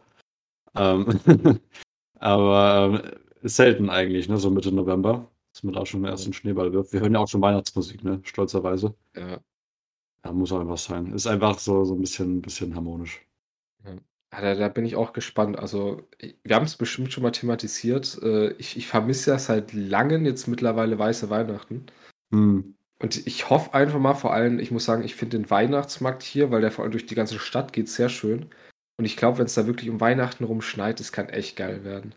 Ähm, 0.75 1.07
aber, 2.19 3.13
ist 3.43 3.57
selten 3.57 3.89
eigentlich, 3.89 4.29
ne, 4.29 4.37
so 4.37 4.51
Mitte 4.51 4.71
November, 4.73 5.29
dass 5.53 5.63
man 5.63 5.73
da 5.75 5.85
schon 5.85 6.03
den 6.03 6.11
ersten 6.11 6.33
Schneeball 6.33 6.73
wirft. 6.73 6.93
Wir 6.93 7.01
hören 7.01 7.13
ja 7.15 7.19
auch 7.21 7.27
schon 7.29 7.41
Weihnachtsmusik, 7.41 8.03
ne, 8.03 8.21
stolzerweise. 8.25 8.95
Ja. 9.15 9.39
Ja, 10.25 10.31
muss 10.33 10.51
auch 10.53 10.61
einfach 10.61 10.77
sein. 10.77 11.13
Ist 11.13 11.27
einfach 11.27 11.59
so 11.59 11.85
so 11.85 11.95
'n 11.95 12.01
bisschen 12.01 12.41
bisschen 12.41 12.75
harmonisch. 12.75 13.21
Ja. 13.85 13.95
Ah, 14.35 14.41
da 14.41 14.55
da 14.55 14.67
bin 14.67 14.83
ich 14.83 14.95
auch 14.95 15.13
gespannt. 15.13 15.59
Also, 15.59 16.01
wir 16.43 16.55
haben's 16.55 16.75
bestimmt 16.75 17.13
schon 17.13 17.21
mal 17.21 17.31
thematisiert. 17.31 18.19
Äh, 18.23 18.53
ich 18.53 18.77
ich 18.77 18.87
vermisse 18.87 19.31
ja 19.31 19.37
seit 19.37 19.73
Langem 19.73 20.25
jetzt 20.25 20.47
mittlerweile 20.47 20.97
weiße 20.97 21.29
Weihnachten. 21.29 21.85
Mhm. 22.31 22.75
Und 22.99 23.27
ich 23.27 23.49
hoffe 23.51 23.73
einfach 23.75 23.99
mal 23.99 24.15
vor 24.15 24.33
allem 24.33 24.57
ich 24.59 24.71
muss 24.71 24.85
sagen, 24.85 25.03
ich 25.03 25.15
finde 25.15 25.37
den 25.37 25.51
Weihnachtsmarkt 25.51 26.23
hier, 26.23 26.49
weil 26.49 26.61
der 26.61 26.71
vor 26.71 26.83
allem 26.83 26.91
durch 26.91 27.05
die 27.05 27.15
ganze 27.15 27.37
Stadt 27.37 27.73
geht, 27.73 27.89
sehr 27.89 28.09
schön. 28.09 28.47
Und 28.97 29.05
ich 29.05 29.17
glaube, 29.17 29.37
wenn's 29.37 29.53
da 29.53 29.67
wirklich 29.67 29.89
um 29.91 30.01
Weihnachten 30.01 30.45
rum 30.45 30.61
schneit, 30.61 30.99
das 30.99 31.11
kann 31.11 31.29
echt 31.29 31.55
geil 31.55 31.83
werden. 31.83 32.15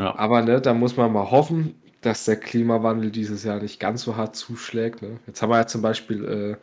Ja. 0.00 0.16
Aber, 0.16 0.42
ne, 0.42 0.60
da 0.60 0.74
muss 0.74 0.96
man 0.96 1.12
mal 1.12 1.30
hoffen, 1.30 1.74
dass 2.00 2.24
der 2.24 2.36
Klimawandel 2.36 3.10
dieses 3.10 3.44
Jahr 3.44 3.60
nicht 3.60 3.80
ganz 3.80 4.02
so 4.02 4.16
hart 4.16 4.36
zuschlägt, 4.36 5.02
ne? 5.02 5.20
Jetzt 5.26 5.42
haben 5.42 5.50
wir 5.50 5.58
ja 5.58 5.66
zum 5.66 5.82
Beispiel, 5.82 6.24
äh 6.24 6.56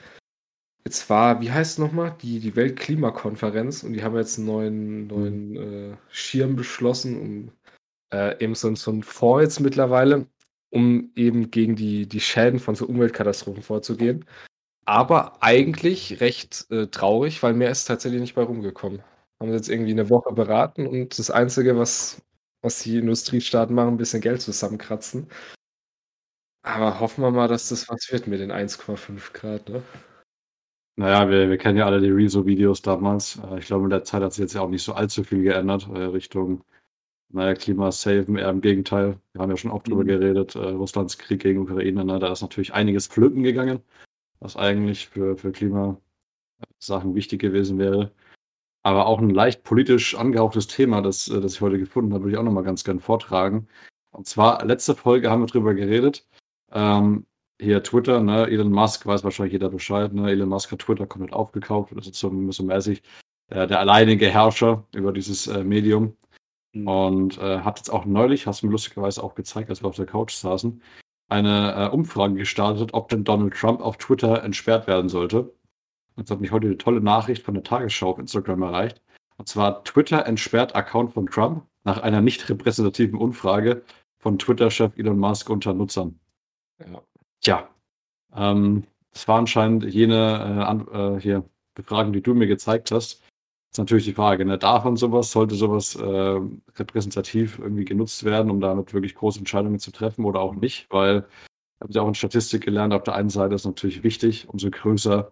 jetzt 0.86 1.10
war 1.10 1.42
wie 1.42 1.52
heißt's 1.52 1.78
noch 1.78 1.92
mal? 1.92 2.12
Die 2.22 2.40
die 2.40 2.56
Weltklimakonferenz 2.56 3.84
und 3.84 3.94
die 3.94 4.04
haben 4.04 4.16
jetzt 4.18 4.38
'n 4.40 4.46
neuen 4.46 5.02
Mhm. 5.04 5.08
neuen, 5.08 5.56
äh, 5.94 5.98
Schirm 6.10 6.56
beschlossen, 6.56 7.20
um, 7.22 7.52
äh, 8.14 8.44
eben 8.44 8.56
so 8.56 8.74
so 8.76 8.92
'n 8.92 9.04
Fonds 9.04 9.44
jetzt 9.44 9.60
mittlerweile, 9.62 10.28
um 10.72 11.12
eben 11.16 11.52
gegen 11.52 11.76
die 11.78 12.08
die 12.08 12.22
Schäden 12.22 12.60
von 12.60 12.76
so 12.76 12.88
Umweltkatastrophen 12.88 13.64
vorzugehen. 13.64 14.26
Aber 14.86 15.44
eigentlich 15.44 16.22
recht, 16.22 16.68
äh, 16.72 16.88
traurig, 16.88 17.44
weil 17.44 17.54
mehr 17.56 17.72
ist 17.72 17.86
tatsächlich 17.86 18.22
nicht 18.22 18.36
bei 18.36 18.44
rumgekommen. 18.44 19.04
Haben 19.40 19.50
sie 19.52 19.58
jetzt 19.58 19.70
irgendwie 19.70 19.94
'ne 19.96 20.10
Woche 20.10 20.34
beraten 20.34 20.88
und 20.88 21.20
das 21.20 21.32
Einzige, 21.32 21.78
was 21.78 22.22
was 22.64 22.84
die 22.84 22.98
Industriestaaten 23.00 23.76
machen, 23.76 23.96
'n 23.96 23.98
bisschen 23.98 24.22
Geld 24.22 24.42
zusammenkratzen. 24.42 25.28
Aber 26.66 27.00
hoffen 27.00 27.24
wir 27.24 27.32
mal, 27.32 27.48
dass 27.48 27.70
das 27.70 27.90
was 27.90 28.12
wird 28.12 28.28
mit 28.28 28.40
den 28.40 28.52
1,5 28.52 29.34
Grad, 29.34 29.68
ne? 29.70 29.82
Na 30.98 31.10
ja, 31.10 31.29
wir 31.29 31.50
wir 31.50 31.57
kennen 31.57 31.77
ja 31.77 31.86
alle 31.86 32.01
die 32.01 32.10
Rezo-Videos 32.10 32.81
damals. 32.81 33.39
Äh, 33.50 33.60
ich 33.60 33.65
glaube, 33.67 33.86
in 33.86 33.89
der 33.89 34.03
Zeit 34.03 34.21
hat 34.24 34.33
sich 34.33 34.41
jetzt 34.41 34.53
ja 34.53 34.62
auch 34.62 34.69
nicht 34.69 34.83
so 34.83 34.93
allzu 34.93 35.24
viel 35.24 35.41
geändert, 35.43 35.88
äh, 35.93 35.98
Richtung, 36.03 36.63
na 37.29 37.48
ja, 37.48 37.53
Klima-saven, 37.55 38.38
eher 38.38 38.50
im 38.50 38.62
Gegenteil. 38.62 39.19
Wir 39.33 39.41
haben 39.41 39.51
ja 39.51 39.57
schon 39.57 39.71
oft 39.71 39.88
drüber 39.89 40.03
Mhm. 40.03 40.07
geredet, 40.10 40.55
äh, 40.55 40.60
Russlands 40.60 41.17
Krieg 41.17 41.41
gegen 41.41 41.60
Ukraine, 41.62 42.05
ne? 42.05 42.19
Da 42.19 42.31
ist 42.31 42.41
natürlich 42.41 42.74
einiges 42.74 43.07
flöten 43.07 43.43
gegangen, 43.43 43.81
was 44.41 44.57
eigentlich 44.57 45.07
für 45.10 45.38
für 45.38 45.51
Klimasachen 45.53 46.17
wichtig 47.15 47.41
gewesen 47.41 47.79
wäre. 47.79 48.12
Aber 48.83 49.07
auch 49.07 49.21
'n 49.21 49.29
leicht 49.31 49.63
politisch 49.63 50.15
angehauchtes 50.15 50.67
Thema, 50.67 51.01
das 51.01 51.25
das 51.27 51.53
ich 51.55 51.62
heute 51.62 51.79
gefunden 51.79 52.13
habe, 52.13 52.25
würde 52.25 52.33
ich 52.36 52.39
auch 52.39 52.43
noch 52.45 52.53
mal 52.53 52.63
ganz 52.63 52.83
gern 52.86 53.00
vortragen. 53.01 53.67
Und 54.12 54.27
zwar, 54.27 54.65
letzte 54.65 54.95
Folge 54.95 55.31
haben 55.31 55.41
wir 55.43 55.48
drüber 55.48 55.74
geredet, 55.75 56.27
ähm, 56.71 57.25
hier 57.62 57.84
Twitter, 57.84 58.22
ne? 58.22 58.48
Elon 58.48 58.72
Musk 58.72 59.06
weiß 59.06 59.24
wahrscheinlich 59.24 59.53
jeder 59.53 59.70
Bescheid, 59.70 60.13
ne? 60.13 60.30
Elon 60.32 60.50
Musk 60.50 60.72
hat 60.72 60.80
Twitter 60.80 61.06
komplett 61.08 61.34
aufgekauft, 61.34 61.94
das 61.96 62.08
ist 62.08 62.15
so 62.15 62.51
so 62.51 62.63
mäßig 62.63 63.03
der, 63.50 63.68
der 63.68 63.80
alleinige 63.80 64.30
Herrscher 64.30 64.86
über 64.94 65.12
dieses 65.13 65.48
äh, 65.48 65.63
Medium. 65.63 66.18
Mhm. 66.74 66.88
Und 66.88 67.38
äh, 67.38 67.60
hat 67.60 67.80
jetzt 67.80 67.89
auch 67.89 68.06
neulich, 68.06 68.48
hast 68.48 68.62
du 68.62 68.68
mir 68.68 68.72
lustigerweise 68.72 69.24
auch 69.24 69.36
gezeigt, 69.36 69.70
als 69.70 69.84
wir 69.84 69.89
auf 69.89 69.96
der 69.96 70.06
Couch 70.06 70.34
saßen, 70.34 70.82
eine 71.30 71.75
äh, 71.75 71.89
Umfrage 71.89 72.36
gestartet, 72.36 72.94
ob 72.94 73.10
denn 73.10 73.24
Donald 73.24 73.53
Trump 73.53 73.82
auf 73.82 73.98
Twitter 73.98 74.44
entsperrt 74.44 74.88
werden 74.88 75.10
sollte. 75.10 75.53
Jetzt 76.18 76.32
hat 76.32 76.41
mich 76.41 76.51
heute 76.51 76.68
eine 76.68 76.77
tolle 76.77 77.01
Nachricht 77.01 77.44
von 77.44 77.53
der 77.53 77.63
Tagesschau 77.63 78.12
auf 78.12 78.20
Instagram 78.20 78.63
erreicht. 78.63 79.01
Und 79.38 79.48
zwar 79.48 79.84
Twitter 79.84 80.25
entsperrt 80.25 80.75
Account 80.75 81.13
von 81.13 81.25
Trump 81.27 81.65
nach 81.84 82.01
einer 82.01 82.22
nicht 82.22 82.48
repräsentativen 82.50 83.18
Umfrage 83.18 83.84
von 84.20 84.38
Twitter-Chef 84.38 84.98
Elon 84.98 85.18
Musk 85.18 85.50
unter 85.50 85.74
Nutzern. 85.74 86.20
Ja. 86.80 87.01
Tja, 87.41 87.69
ähm, 88.36 88.86
das 89.12 89.27
war 89.27 89.39
anscheinend 89.39 89.83
jene 89.86 90.86
äh, 90.93 91.17
äh, 91.17 91.19
hier 91.19 91.43
Befragung, 91.75 92.13
die 92.13 92.21
du 92.21 92.33
mir 92.33 92.48
gezeigt 92.48 92.91
hast. 92.91 93.24
ist 93.71 93.77
natürlich 93.77 94.05
die 94.05 94.13
Frage, 94.13 94.45
ne? 94.45 94.57
darf 94.57 94.83
man 94.83 94.95
sowas, 94.98 95.31
sollte 95.31 95.55
sowas 95.55 95.95
äh, 95.95 96.39
repräsentativ 96.75 97.60
irgendwie 97.60 97.86
genutzt 97.86 98.24
werden, 98.24 98.51
um 98.51 98.62
damit 98.62 98.93
wirklich 98.93 99.15
große 99.15 99.39
Entscheidungen 99.39 99.79
zu 99.79 99.91
treffen 99.91 100.25
oder 100.25 100.39
auch 100.41 100.55
nicht, 100.55 100.88
weil 100.91 101.25
ich 101.79 101.81
habe 101.81 101.93
ja 101.93 102.01
auch 102.03 102.07
in 102.07 102.15
Statistik 102.15 102.63
gelernt, 102.63 102.93
auf 102.93 103.03
der 103.03 103.15
einen 103.15 103.29
Seite 103.29 103.55
ist 103.55 103.65
natürlich 103.65 104.03
wichtig, 104.03 104.48
umso 104.50 104.69
größer 104.69 105.31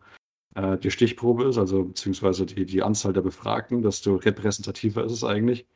äh, 0.56 0.78
die 0.78 0.92
Stichprobe 0.92 1.46
ist, 1.46 1.58
also 1.58 1.86
beziehungsweise 1.86 2.46
die, 2.46 2.66
die 2.66 2.84
Anzahl 2.84 3.14
der 3.14 3.22
Befragten, 3.22 3.82
desto 3.84 4.16
repräsentativer 4.16 5.04
ist 5.04 5.12
es 5.12 5.24
eigentlich. 5.24 5.68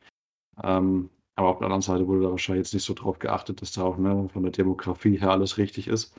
Ähm, 0.64 1.10
aber 1.36 1.50
auf 1.50 1.58
der 1.58 1.66
anderen 1.66 1.82
Seite 1.82 2.08
wurde 2.08 2.24
da 2.24 2.32
wahrscheinlich 2.32 2.66
jetzt 2.68 2.74
nicht 2.74 2.86
so 2.86 2.94
drauf 2.94 3.20
geachtet, 3.20 3.62
dass 3.62 3.72
da 3.72 3.84
auch 3.84 3.98
ne, 3.98 4.30
von 4.32 4.44
der 4.44 4.52
Demografie 4.52 5.18
her 5.20 5.32
alles 5.32 5.58
richtig 5.58 5.88
ist. 5.88 6.16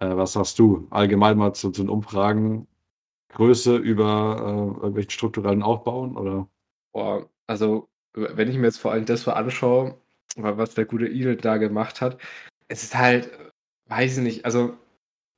Äh, 0.00 0.16
was 0.16 0.32
sagst 0.32 0.58
du? 0.58 0.86
Allgemein 0.90 1.38
mal 1.38 1.52
zu, 1.54 1.70
zu 1.70 1.82
den 1.82 1.90
Umfragen, 1.90 2.66
Größe 3.30 3.76
über 3.76 4.36
äh, 4.40 4.80
irgendwelchen 4.80 5.10
strukturellen 5.10 5.62
Aufbauen 5.62 6.16
oder? 6.16 6.48
Boah, 6.92 7.28
also, 7.46 7.88
wenn 8.14 8.50
ich 8.50 8.56
mir 8.56 8.66
jetzt 8.66 8.78
vor 8.78 8.92
allem 8.92 9.04
das 9.04 9.22
so 9.22 9.30
anschaue, 9.32 9.96
was 10.36 10.74
der 10.74 10.84
gute 10.84 11.06
Idel 11.06 11.36
da 11.36 11.56
gemacht 11.56 12.00
hat, 12.00 12.18
es 12.68 12.82
ist 12.82 12.96
halt, 12.96 13.30
weiß 13.88 14.18
ich 14.18 14.22
nicht, 14.22 14.44
also 14.44 14.76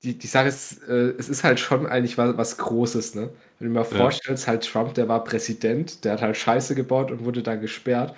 die, 0.03 0.17
die 0.17 0.27
Sache 0.27 0.49
ist, 0.49 0.83
äh, 0.89 1.11
es 1.19 1.29
ist 1.29 1.45
halt 1.45 1.61
schon 1.61 1.87
eigentlich 1.87 2.17
was, 2.17 2.37
was 2.37 2.57
Großes, 2.59 3.15
ne? 3.15 3.31
Wenn 3.59 3.69
du 3.69 3.75
dir 3.75 3.81
mal 3.81 3.91
Ja. 3.91 3.99
vorstellst, 3.99 4.49
halt 4.49 4.65
Trump, 4.65 4.95
der 4.95 5.09
war 5.09 5.25
Präsident, 5.25 6.05
der 6.05 6.13
hat 6.13 6.23
halt 6.23 6.37
Scheiße 6.37 6.75
gebaut 6.75 7.11
und 7.11 7.25
wurde 7.25 7.43
dann 7.43 7.61
gesperrt. 7.61 8.15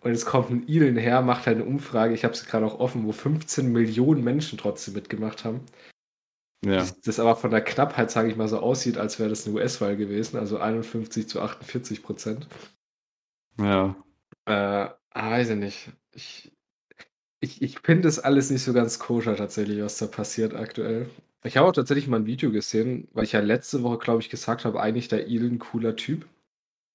Und 0.00 0.12
jetzt 0.12 0.26
kommt 0.26 0.50
ein 0.50 0.68
Elon 0.68 0.96
her, 0.96 1.22
macht 1.22 1.46
halt 1.46 1.56
eine 1.56 1.66
Umfrage, 1.66 2.14
ich 2.14 2.24
habe 2.24 2.36
sie 2.36 2.46
gerade 2.46 2.66
auch 2.66 2.78
offen, 2.78 3.04
wo 3.04 3.12
15 3.12 3.72
Millionen 3.72 4.22
Menschen 4.22 4.58
trotzdem 4.58 4.94
mitgemacht 4.94 5.44
haben. 5.44 5.60
Ja. 6.64 6.76
Das, 6.76 7.00
das 7.00 7.20
aber 7.20 7.36
von 7.36 7.50
der 7.50 7.62
Knappheit, 7.62 8.10
sage 8.10 8.30
ich 8.30 8.36
mal, 8.36 8.48
so 8.48 8.58
aussieht, 8.58 8.98
als 8.98 9.18
wäre 9.18 9.28
das 9.28 9.46
eine 9.46 9.56
US-Wahl 9.56 9.96
gewesen, 9.96 10.38
also 10.38 10.58
51 10.58 11.28
zu 11.28 11.40
48 11.40 12.02
Prozent. 12.02 12.48
Ja. 13.58 13.96
Äh, 14.44 14.88
weiß 15.14 15.50
ich 15.50 15.56
nicht. 15.56 15.92
Ich, 16.12 16.52
ich, 17.40 17.62
ich 17.62 17.78
finde 17.80 18.02
das 18.02 18.18
alles 18.18 18.50
nicht 18.50 18.62
so 18.62 18.72
ganz 18.72 18.98
koscher 18.98 19.36
tatsächlich, 19.36 19.82
was 19.82 19.98
da 19.98 20.06
passiert 20.06 20.54
aktuell. 20.54 21.08
Ich 21.44 21.56
habe 21.56 21.68
auch 21.68 21.72
tatsächlich 21.72 22.08
mal 22.08 22.20
ein 22.20 22.26
Video 22.26 22.50
gesehen, 22.50 23.08
weil 23.12 23.24
ich 23.24 23.32
ja 23.32 23.40
letzte 23.40 23.82
Woche, 23.82 23.98
glaube 23.98 24.20
ich, 24.20 24.28
gesagt 24.28 24.64
habe, 24.64 24.80
eigentlich 24.80 25.08
der 25.08 25.28
Elon 25.28 25.54
ein 25.54 25.58
cooler 25.60 25.94
Typ. 25.94 26.26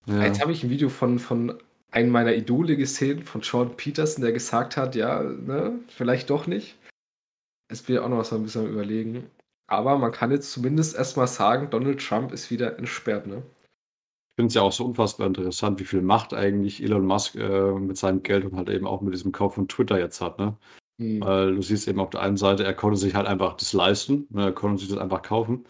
ja. 0.05 0.23
Jetzt 0.23 0.41
habe 0.41 0.51
ich 0.51 0.63
ein 0.63 0.69
Video 0.69 0.89
von, 0.89 1.19
von 1.19 1.57
einem 1.93 2.09
meiner 2.09 2.33
Idole 2.33 2.75
gesehen, 2.75 3.23
von 3.23 3.41
Sean 3.41 3.77
Peterson, 3.77 4.23
der 4.23 4.33
gesagt 4.33 4.77
hat, 4.77 4.95
ja, 4.95 5.21
ne, 5.21 5.79
vielleicht 5.87 6.29
doch 6.29 6.47
nicht. 6.47 6.77
Bin 7.67 7.95
ich 7.95 7.99
auch 7.99 8.09
noch 8.09 8.23
so 8.23 8.35
ein 8.35 8.43
bisschen 8.43 8.67
überlegen. 8.67 9.29
Aber 9.67 9.97
man 9.97 10.11
kann 10.11 10.31
jetzt 10.31 10.51
zumindest 10.51 10.95
erstmal 10.95 11.27
sagen, 11.27 11.69
Donald 11.69 12.05
Trump 12.05 12.31
ist 12.31 12.51
wieder 12.51 12.77
entsperrt, 12.77 13.27
ne? 13.27 13.37
Ich 13.37 14.41
finde 14.41 14.47
es 14.47 14.53
ja 14.55 14.61
auch 14.63 14.71
so 14.71 14.85
unfassbar 14.85 15.27
interessant, 15.27 15.79
wie 15.79 15.85
viel 15.85 16.01
Macht 16.01 16.33
eigentlich 16.33 16.81
Elon 16.81 17.05
Musk 17.05 17.35
äh, 17.35 17.71
mit 17.73 17.97
seinem 17.97 18.23
Geld 18.23 18.45
und 18.45 18.55
halt 18.55 18.69
eben 18.69 18.87
auch 18.87 19.01
mit 19.01 19.13
diesem 19.13 19.31
Kauf 19.31 19.55
von 19.55 19.67
Twitter 19.67 19.99
jetzt 19.99 20.21
hat, 20.21 20.39
ne? 20.39 20.57
Hm. 20.99 21.21
Weil 21.21 21.55
du 21.55 21.61
siehst 21.61 21.87
eben 21.87 21.99
auf 21.99 22.09
der 22.09 22.21
einen 22.21 22.37
Seite, 22.37 22.63
er 22.63 22.73
konnte 22.73 22.97
sich 22.97 23.15
halt 23.15 23.27
einfach 23.27 23.55
das 23.55 23.73
leisten, 23.73 24.27
ne? 24.29 24.45
er 24.45 24.51
konnte 24.51 24.79
sich 24.79 24.89
das 24.89 24.97
einfach 24.97 25.21
kaufen. 25.21 25.65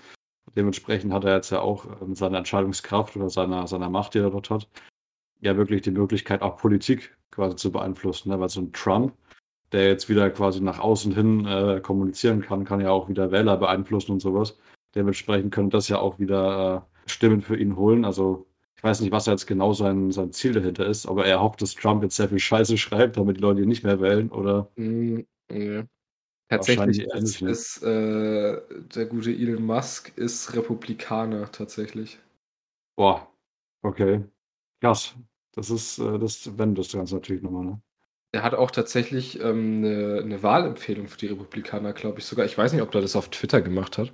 Dementsprechend 0.55 1.13
hat 1.13 1.23
er 1.25 1.35
jetzt 1.35 1.49
ja 1.49 1.61
auch 1.61 1.85
mit 2.01 2.17
seiner 2.17 2.37
Entscheidungskraft 2.37 3.15
oder 3.15 3.29
seiner, 3.29 3.67
seiner 3.67 3.89
Macht, 3.89 4.13
die 4.13 4.19
er 4.19 4.29
dort 4.29 4.49
hat, 4.49 4.67
ja 5.43 5.57
wirklich 5.57 5.81
die 5.81 5.91
Möglichkeit, 5.91 6.41
auch 6.41 6.57
Politik 6.57 7.15
quasi 7.31 7.55
zu 7.55 7.71
beeinflussen. 7.71 8.29
Ne? 8.29 8.39
Weil 8.39 8.49
so 8.49 8.61
ein 8.61 8.71
Trump, 8.73 9.13
der 9.71 9.87
jetzt 9.87 10.09
wieder 10.09 10.29
quasi 10.29 10.61
nach 10.61 10.79
außen 10.79 11.13
hin 11.13 11.45
äh, 11.45 11.81
kommunizieren 11.81 12.41
kann, 12.41 12.65
kann 12.65 12.81
ja 12.81 12.91
auch 12.91 13.09
wieder 13.09 13.31
Wähler 13.31 13.57
beeinflussen 13.57 14.13
und 14.13 14.19
sowas. 14.19 14.57
Dementsprechend 14.95 15.53
könnte 15.53 15.77
das 15.77 15.87
ja 15.87 15.99
auch 15.99 16.19
wieder 16.19 16.87
äh, 17.05 17.09
Stimmen 17.09 17.41
für 17.41 17.57
ihn 17.57 17.75
holen. 17.75 18.05
Also 18.05 18.47
ich 18.75 18.83
weiß 18.83 19.01
nicht, 19.01 19.11
was 19.11 19.25
jetzt 19.25 19.47
genau 19.47 19.73
sein, 19.73 20.11
sein 20.11 20.31
Ziel 20.31 20.53
dahinter 20.53 20.85
ist, 20.85 21.05
aber 21.05 21.25
er 21.25 21.41
hofft, 21.41 21.61
dass 21.61 21.73
Trump 21.73 22.03
jetzt 22.03 22.15
sehr 22.15 22.29
viel 22.29 22.39
Scheiße 22.39 22.77
schreibt, 22.77 23.17
damit 23.17 23.37
die 23.37 23.41
Leute 23.41 23.61
ihn 23.61 23.69
nicht 23.69 23.83
mehr 23.83 23.99
wählen 24.01 24.29
oder 24.29 24.69
Hm, 24.75 25.25
nee. 25.49 25.83
Wahrscheinlich 26.49 27.07
Tatsächlich 27.07 27.41
ist, 27.41 27.41
ne? 27.41 27.49
ist 27.49 27.83
äh, 27.83 28.61
der 28.93 29.05
gute 29.07 29.31
Elon 29.31 29.65
Musk 29.65 30.15
ist 30.17 30.53
Republikaner 30.55 31.51
tatsächlich. 31.51 32.19
boah, 32.95 33.27
okay. 33.81 34.23
Krass. 34.81 35.15
Das 35.55 35.69
ist, 35.69 35.99
äh, 35.99 36.19
das 36.19 36.57
wendet 36.57 36.85
das 36.85 36.91
Ganze 36.91 37.15
natürlich 37.15 37.41
nochmal, 37.41 37.65
ne? 37.65 37.81
Er 38.33 38.41
hat 38.41 38.55
auch 38.55 38.71
tatsächlich 38.71 39.39
ähm, 39.41 39.77
eine, 39.77 40.21
eine 40.23 40.41
Wahlempfehlung 40.41 41.07
für 41.07 41.19
die 41.19 41.27
Republikaner, 41.27 41.93
glaube 41.93 42.17
ich 42.17 42.25
sogar. 42.25 42.45
Ich 42.45 42.57
weiß 42.57 42.73
nicht, 42.73 42.81
ob 42.81 42.93
er 42.95 43.01
das 43.01 43.15
auf 43.15 43.29
Twitter 43.29 43.61
gemacht 43.61 43.99
hat. 43.99 44.11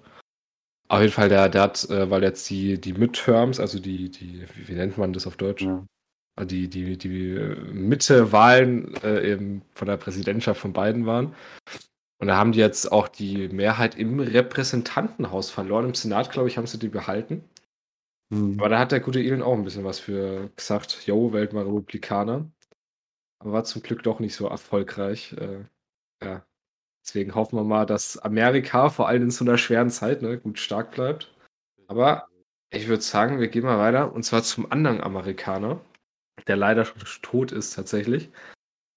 Auf 0.89 0.99
jeden 0.99 1.13
Fall, 1.13 1.29
der, 1.29 1.47
der 1.47 1.61
hat, 1.61 1.89
äh, 1.89 2.09
weil 2.09 2.23
jetzt 2.23 2.49
die, 2.49 2.81
die 2.81 2.93
Midterms, 2.93 3.61
also 3.61 3.79
die, 3.79 4.09
die, 4.09 4.43
wie, 4.55 4.73
nennt 4.73 4.97
man 4.97 5.13
das 5.13 5.25
auf 5.25 5.37
Deutsch? 5.37 5.61
Ja. 5.61 5.85
Also 6.35 6.49
die, 6.49 6.67
die, 6.67 6.97
die 6.97 7.29
äh, 7.29 7.55
Mitte-Wahlen 7.71 8.93
äh, 9.03 9.31
eben 9.31 9.61
von 9.73 9.87
der 9.87 9.95
Präsidentschaft 9.95 10.59
von 10.59 10.73
Biden 10.73 11.05
waren. 11.05 11.33
Und 12.17 12.27
da 12.27 12.35
haben 12.35 12.51
die 12.51 12.59
jetzt 12.59 12.91
auch 12.91 13.07
die 13.07 13.47
Mehrheit 13.47 13.95
im 13.95 14.19
Repräsentantenhaus 14.19 15.49
verloren. 15.49 15.85
Im 15.85 15.93
Senat, 15.93 16.31
glaube 16.31 16.49
ich, 16.49 16.57
haben 16.57 16.67
sie 16.67 16.77
die 16.79 16.89
behalten. 16.89 17.45
Hm. 18.31 18.59
Aber 18.59 18.69
da 18.69 18.79
hat 18.79 18.91
der 18.91 18.99
gute 18.99 19.19
Elon 19.19 19.41
auch 19.41 19.53
ein 19.53 19.63
bisschen 19.63 19.83
was 19.83 19.99
für 19.99 20.49
gesagt. 20.55 21.05
Jo, 21.05 21.33
wählt 21.33 21.53
mal 21.53 21.65
Republikaner. 21.65 22.49
Aber 23.39 23.53
war 23.53 23.63
zum 23.63 23.81
Glück 23.81 24.03
doch 24.03 24.19
nicht 24.19 24.35
so 24.35 24.47
erfolgreich. 24.47 25.33
Äh, 25.33 25.65
ja. 26.23 26.45
Deswegen 27.03 27.33
hoffen 27.33 27.57
wir 27.57 27.63
mal, 27.63 27.85
dass 27.85 28.17
Amerika, 28.17 28.89
vor 28.89 29.07
allem 29.07 29.23
in 29.23 29.31
so 29.31 29.45
einer 29.45 29.57
schweren 29.57 29.89
Zeit, 29.89 30.21
ne, 30.21 30.37
gut 30.37 30.59
stark 30.59 30.91
bleibt. 30.91 31.33
Aber 31.87 32.27
ich 32.71 32.87
würde 32.87 33.01
sagen, 33.01 33.39
wir 33.39 33.47
gehen 33.47 33.63
mal 33.63 33.79
weiter. 33.79 34.13
Und 34.13 34.23
zwar 34.23 34.43
zum 34.43 34.71
anderen 34.71 35.01
Amerikaner, 35.01 35.81
der 36.47 36.57
leider 36.57 36.85
schon 36.85 37.21
tot 37.21 37.51
ist 37.51 37.73
tatsächlich. 37.73 38.29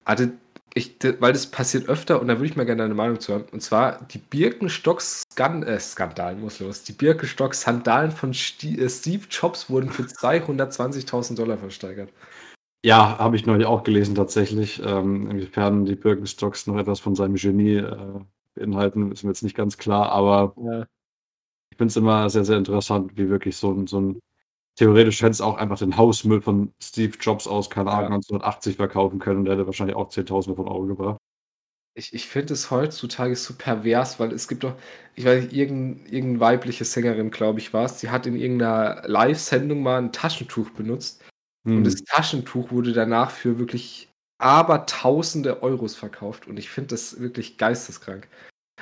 Hatte 0.05 0.39
ich, 0.75 0.97
weil 1.21 1.33
das 1.33 1.51
passiert 1.51 1.89
öfter 1.89 2.21
und 2.21 2.29
da 2.29 2.39
würde 2.39 2.47
ich 2.47 2.57
mal 2.57 2.65
gerne 2.65 2.83
deine 2.83 2.95
Meinung 2.95 3.21
zu 3.21 3.33
hören. 3.33 3.45
Und 3.53 3.63
zwar 3.63 4.03
die 4.07 4.19
Birkenstock-Skandalen, 4.19 6.39
äh, 6.39 6.41
muss 6.41 6.61
los. 6.61 6.83
Die 6.85 6.93
Birkenstock-Sandalen 6.93 8.11
von 8.11 8.33
Sti 8.33 8.81
äh, 8.81 8.89
Steve 8.89 9.27
Jobs 9.31 9.69
wurden 9.69 9.91
für 9.91 10.05
220.000 10.05 11.37
Dollar 11.37 11.59
versteigert. 11.59 12.11
Ja, 12.85 13.19
habe 13.19 13.37
ich 13.37 13.47
neulich 13.47 13.67
auch 13.67 13.85
gelesen 13.85 14.15
tatsächlich. 14.15 14.83
Ähm, 14.85 15.31
inwiefern 15.31 15.85
die 15.85 15.95
Birkenstocks 15.95 16.67
noch 16.67 16.79
etwas 16.79 17.01
von 17.01 17.15
seinem 17.15 17.37
Genie 17.37 17.77
äh, 17.77 18.21
beinhalten, 18.55 19.13
ist 19.13 19.23
mir 19.23 19.31
jetzt 19.31 19.43
nicht 19.43 19.57
ganz 19.57 19.79
klar, 19.79 20.11
aber 20.11 20.55
Ja. 20.57 20.87
ich 21.71 21.79
finde 21.79 21.91
es 21.91 21.97
immer 21.97 22.29
sehr, 22.31 22.45
sehr 22.45 22.59
interessant, 22.59 23.17
wie 23.17 23.29
wirklich 23.29 23.57
so 23.57 23.87
so 23.87 24.01
ein 24.01 24.21
theoretisch 24.77 25.21
hätte 25.23 25.33
es 25.33 25.41
auch 25.41 25.57
einfach 25.59 25.79
den 25.79 25.97
Hausmüll 25.97 26.41
von 26.43 26.73
Steve 26.83 27.17
Jobs 27.21 27.47
aus, 27.47 27.71
keine 27.71 27.91
Ja. 27.91 27.99
Ahnung, 27.99 28.11
1980 28.11 28.77
verkaufen 28.77 29.19
können 29.19 29.41
und 29.41 29.45
der 29.47 29.55
hätte 29.55 29.67
wahrscheinlich 29.67 29.97
auch 29.97 30.09
Zehntausende 30.09 30.57
von 30.57 30.69
Euro 30.69 30.87
gebracht. 30.87 31.19
Ich, 31.95 32.15
ich 32.15 32.27
finde 32.27 32.55
es 32.55 32.71
heutzutage 32.71 33.37
so 33.37 33.55
pervers, 33.55 34.19
weil 34.19 34.33
es 34.33 34.49
gibt 34.49 34.65
doch, 34.65 34.75
ich 35.15 35.25
weiß 35.27 35.43
nicht, 35.45 35.53
irgendeine 35.53 36.09
irgendein 36.09 36.41
weibliche 36.41 36.85
Sängerin, 36.87 37.31
glaube 37.31 37.59
ich, 37.61 37.75
war 37.75 37.85
es, 37.85 37.99
die 37.99 38.09
hat 38.11 38.27
in 38.27 38.35
irgendeiner 38.37 39.03
Live-Sendung 39.07 39.83
mal 39.83 39.99
ein 39.99 40.13
Taschentuch 40.13 40.71
benutzt 40.71 41.23
und 41.75 41.85
Hm. 41.85 41.85
das 41.85 41.97
Taschentuch 42.05 42.71
wurde 42.73 42.93
danach 42.95 43.31
für 43.31 43.59
wirklich 43.59 44.09
abertausende 44.39 45.63
Euros 45.63 45.95
verkauft 45.97 46.47
und 46.49 46.59
ich 46.59 46.71
finde 46.71 46.91
das 46.91 47.21
wirklich 47.21 47.59
geisteskrank. 47.59 48.29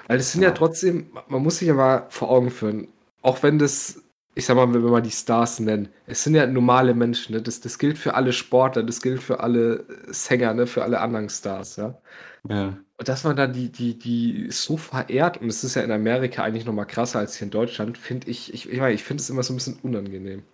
Weil 0.09 0.19
das 0.19 0.33
sind 0.33 0.43
ja 0.43 0.51
Ja. 0.51 0.55
trotzdem, 0.55 1.13
man 1.29 1.43
muss 1.43 1.59
sich 1.59 1.69
ja 1.69 1.75
mal 1.75 2.07
vor 2.11 2.31
Augen 2.31 2.51
führen, 2.51 2.89
auch 3.23 3.43
wenn 3.43 3.59
das, 3.59 4.03
ich 4.41 4.47
sag 4.47 4.57
mal, 4.57 4.73
wenn 4.75 4.83
wir 4.85 4.91
mal 4.91 5.03
die 5.03 5.11
Stars 5.13 5.61
nennen, 5.61 5.89
es 6.07 6.25
sind 6.25 6.35
ja 6.35 6.47
normale 6.47 6.95
Menschen, 6.95 7.35
ne? 7.35 7.43
das, 7.43 7.61
das 7.61 7.79
gilt 7.79 7.99
für 7.99 8.15
alle 8.15 8.33
Sportler, 8.33 8.83
das 8.83 9.03
gilt 9.03 9.23
für 9.23 9.41
alle 9.41 9.85
Sänger, 10.09 10.55
ne? 10.55 10.67
für 10.67 10.83
alle 10.85 11.01
anderen 11.01 11.29
Stars, 11.31 11.77
ja. 11.77 12.01
Ja. 12.49 12.83
Und 12.99 13.09
dass 13.09 13.25
man 13.25 13.35
da 13.37 13.47
die, 13.49 13.71
die, 13.73 13.99
die 13.99 14.51
so 14.51 14.77
verehrt, 14.77 15.39
und 15.41 15.49
es 15.49 15.65
ist 15.65 15.75
ja 15.75 15.83
in 15.83 15.91
Amerika 15.91 16.43
eigentlich 16.45 16.67
noch 16.67 16.75
mal 16.75 16.85
krasser 16.85 17.19
als 17.19 17.37
hier 17.37 17.47
in 17.47 17.51
Deutschland, 17.51 17.99
finde 17.99 18.29
ich, 18.31 18.53
ich, 18.55 18.69
ich, 18.71 18.79
meine, 18.79 18.95
ich 18.95 19.03
finde 19.05 19.23
es 19.23 19.31
immer 19.31 19.43
so 19.43 19.53
ein 19.55 19.57
bisschen 19.57 19.79
unangenehm. 19.83 20.45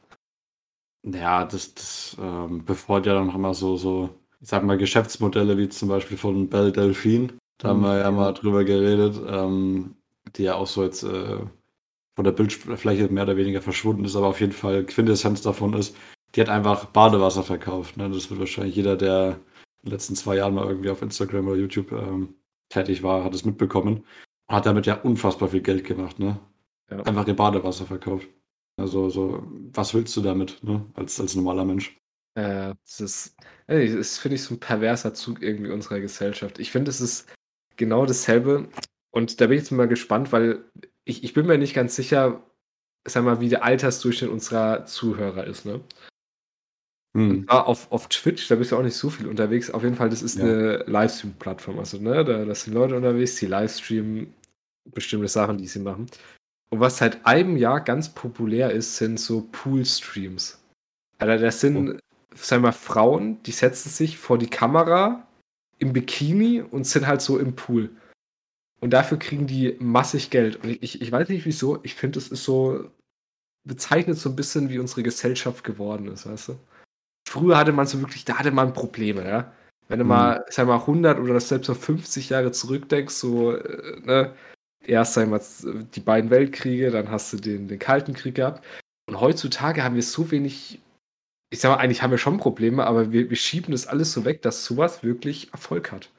Ja, 1.05 1.45
das, 1.45 1.75
das 1.75 2.16
ähm, 2.19 2.64
befeuert 2.64 3.07
ja 3.07 3.14
dann 3.14 3.28
noch 3.28 3.37
immer 3.37 3.55
so, 3.55 3.76
so, 3.76 4.11
ich 4.40 4.49
sag 4.49 4.64
mal, 4.64 4.76
Geschäftsmodelle 4.76 5.57
wie 5.57 5.69
zum 5.69 5.88
Beispiel 5.88 6.16
von 6.16 6.49
Belle 6.49 6.73
Delphine. 6.73 7.38
Da 7.59 7.69
haben 7.69 7.81
Mhm, 7.81 7.83
wir 7.83 7.99
ja 7.99 8.11
ja. 8.11 8.11
mal 8.11 8.33
drüber 8.33 8.64
geredet, 8.64 9.16
ähm, 9.26 9.97
die 10.37 10.43
ja 10.45 10.57
auch 10.57 10.66
so 10.66 10.83
jetzt 10.83 11.05
äh, 11.05 11.38
von 12.16 12.25
der 12.25 12.32
Bildfläche 12.32 13.08
mehr 13.08 13.25
oder 13.25 13.37
weniger 13.37 13.61
verschwunden 13.61 14.04
ist, 14.04 14.16
aber 14.16 14.28
auf 14.28 14.40
jeden 14.40 14.52
Fall 14.52 14.85
Quintessenz 14.85 15.42
davon 15.42 15.75
ist, 15.75 15.94
die 16.35 16.40
hat 16.40 16.49
einfach 16.49 16.87
Badewasser 16.87 17.42
verkauft. 17.42 17.96
Ne? 17.99 18.11
Das 18.11 18.30
wird 18.30 18.40
wahrscheinlich 18.40 18.75
jeder, 18.75 18.96
der 18.96 19.38
in 19.82 19.90
den 19.90 19.92
letzten 19.92 20.16
zwei 20.16 20.37
Jahren 20.37 20.54
mal 20.54 20.66
irgendwie 20.66 20.90
auf 20.90 21.02
Instagram 21.02 21.46
oder 21.46 21.56
YouTube 21.56 21.92
ähm, 21.92 22.35
tätig 22.70 23.02
war, 23.02 23.23
hat 23.23 23.35
es 23.35 23.44
mitbekommen. 23.44 24.04
Und 24.49 24.54
hat 24.54 24.66
damit 24.66 24.87
ja 24.87 24.94
unfassbar 24.94 25.49
viel 25.49 25.61
Geld 25.61 25.85
gemacht. 25.85 26.18
Ne? 26.18 26.38
Ja. 26.90 27.02
Einfach 27.02 27.26
ihr 27.28 27.37
Badewasser 27.37 27.85
verkauft. 27.85 28.28
Also, 28.78 29.08
so, 29.11 29.42
was 29.73 29.94
willst 29.94 30.16
du 30.16 30.20
damit, 30.20 30.62
ne? 30.62 30.85
als, 30.94 31.20
als 31.20 31.35
normaler 31.35 31.64
Mensch? 31.64 31.99
Äh, 32.35 32.75
das 32.85 33.00
ist, 33.00 33.37
das 33.66 34.18
finde 34.18 34.35
ich, 34.35 34.42
so 34.42 34.54
ein 34.54 34.61
perverser 34.61 35.14
Zug 35.14 35.42
irgendwie 35.42 35.70
unserer 35.70 36.00
Gesellschaft. 36.00 36.58
Ich 36.58 36.70
finde, 36.70 36.90
es 36.90 37.00
ist 37.00 37.26
genau 37.76 38.04
dasselbe. 38.06 38.68
Und 39.11 39.40
da 39.40 39.46
bin 39.46 39.56
ich 39.56 39.64
jetzt 39.64 39.70
mal 39.73 39.88
gespannt, 39.88 40.32
weil 40.32 40.64
ich, 41.06 41.25
ich 41.25 41.32
bin 41.32 41.46
mir 41.46 41.56
nicht 41.56 41.75
ganz 41.75 41.96
sicher, 41.96 42.42
sag 43.06 43.25
mal, 43.25 43.40
wie 43.40 43.48
der 43.48 43.64
Altersdurchschnitt 43.64 44.30
unserer 44.30 44.84
Zuhörer 44.84 45.44
ist, 45.44 45.64
ne? 45.64 45.80
Hm. 47.16 47.48
auf, 47.48 47.90
auf 47.90 48.08
Twitch, 48.08 48.46
da 48.46 48.56
bist 48.56 48.72
du 48.72 48.76
auch 48.76 48.82
nicht 48.82 48.96
so 48.96 49.08
viel 49.08 49.26
unterwegs. 49.26 49.70
Auf 49.70 49.82
jeden 49.82 49.96
Fall, 49.96 50.10
das 50.10 50.20
ist 50.20 50.36
ja. 50.36 50.44
eine 50.44 50.84
Livestream-Plattform. 50.86 51.78
Also, 51.78 51.96
ne, 51.96 52.22
da, 52.22 52.44
da 52.44 52.54
sind 52.54 52.75
Leute 52.75 52.94
unterwegs, 52.94 53.36
die 53.36 53.46
livestreamen 53.46 54.34
bestimmte 54.92 55.28
Sachen, 55.28 55.56
die 55.56 55.66
sie 55.66 55.78
machen. 55.78 56.08
Und 56.68 56.80
was 56.80 56.98
seit 56.98 57.25
einem 57.25 57.56
Jahr 57.56 57.80
ganz 57.80 58.10
populär 58.10 58.70
ist, 58.72 58.98
sind 58.98 59.18
so 59.18 59.48
Pool-Streams. 59.50 60.60
Also, 61.16 61.42
das 61.42 61.60
sind, 61.62 61.90
oh. 61.90 61.98
sag 62.34 62.60
mal, 62.60 62.72
Frauen, 62.72 63.42
die 63.44 63.52
setzen 63.52 63.88
sich 63.88 64.18
vor 64.18 64.36
die 64.36 64.50
Kamera 64.50 65.26
im 65.78 65.94
Bikini 65.94 66.60
und 66.60 66.86
sind 66.86 67.06
halt 67.06 67.22
so 67.22 67.38
im 67.38 67.56
Pool. 67.56 67.90
Und 68.80 68.90
dafür 68.90 69.18
kriegen 69.18 69.47
die 69.47 69.76
massig 69.78 70.30
Geld. 70.30 70.62
Und 70.62 70.83
ich, 70.83 71.00
ich 71.00 71.12
weiß 71.12 71.28
nicht 71.28 71.47
wieso, 71.47 71.83
ich 71.83 71.95
finde, 71.95 72.18
es 72.18 72.28
ist 72.28 72.45
so, 72.45 72.90
bezeichnet 73.64 74.18
so 74.18 74.30
ein 74.30 74.37
bisschen, 74.37 74.68
wie 74.71 74.78
unsere 74.78 75.02
Gesellschaft 75.02 75.64
geworden 75.64 76.09
ist, 76.09 76.26
weißt 76.26 76.49
du? 76.49 76.59
Früher 77.28 77.56
hatte 77.56 77.73
man 77.73 77.87
so 77.87 78.00
wirklich, 78.00 78.25
da 78.25 78.38
hatte 78.38 78.52
man 78.52 78.73
Probleme, 78.73 79.26
ja. 79.26 79.52
Wenn 79.88 79.99
du 79.99 80.04
mhm. 80.04 80.11
mal, 80.11 80.45
sag 80.50 80.66
mal, 80.66 80.76
100 80.80 81.18
oder 81.18 81.38
selbst 81.40 81.68
noch 81.68 81.76
50 81.76 82.30
Jahre 82.30 82.52
zurückdenkst, 82.52 83.14
so, 83.14 83.56
äh, 83.56 84.00
ne, 84.04 84.35
erst, 84.85 85.14
sag 85.14 85.28
mal, 85.28 85.40
die 85.95 86.00
beiden 86.00 86.30
Weltkriege, 86.30 86.90
dann 86.90 87.11
hast 87.11 87.33
du 87.33 87.37
den, 87.38 87.68
den 87.68 87.78
Kalten 87.78 88.14
Krieg 88.14 88.37
gehabt. 88.37 88.64
Und 89.09 89.21
heutzutage 89.21 89.85
haben 89.85 89.95
wir 89.95 90.02
so 90.02 90.30
wenig, 90.30 90.80
ich 91.50 91.61
sag 91.61 91.71
mal, 91.71 91.76
eigentlich 91.76 92.02
haben 92.02 92.11
wir 92.11 92.18
schon 92.18 92.38
Probleme, 92.38 92.87
aber 92.87 93.12
wir, 93.12 93.30
wir 93.30 93.37
schieben 93.37 93.73
das 93.73 93.87
alles 93.87 94.12
so 94.12 94.25
weg, 94.25 94.42
dass 94.42 94.64
sowas 94.64 95.02
wirklich 95.02 95.52
Erfolg 95.52 95.92
hat. 95.92 96.11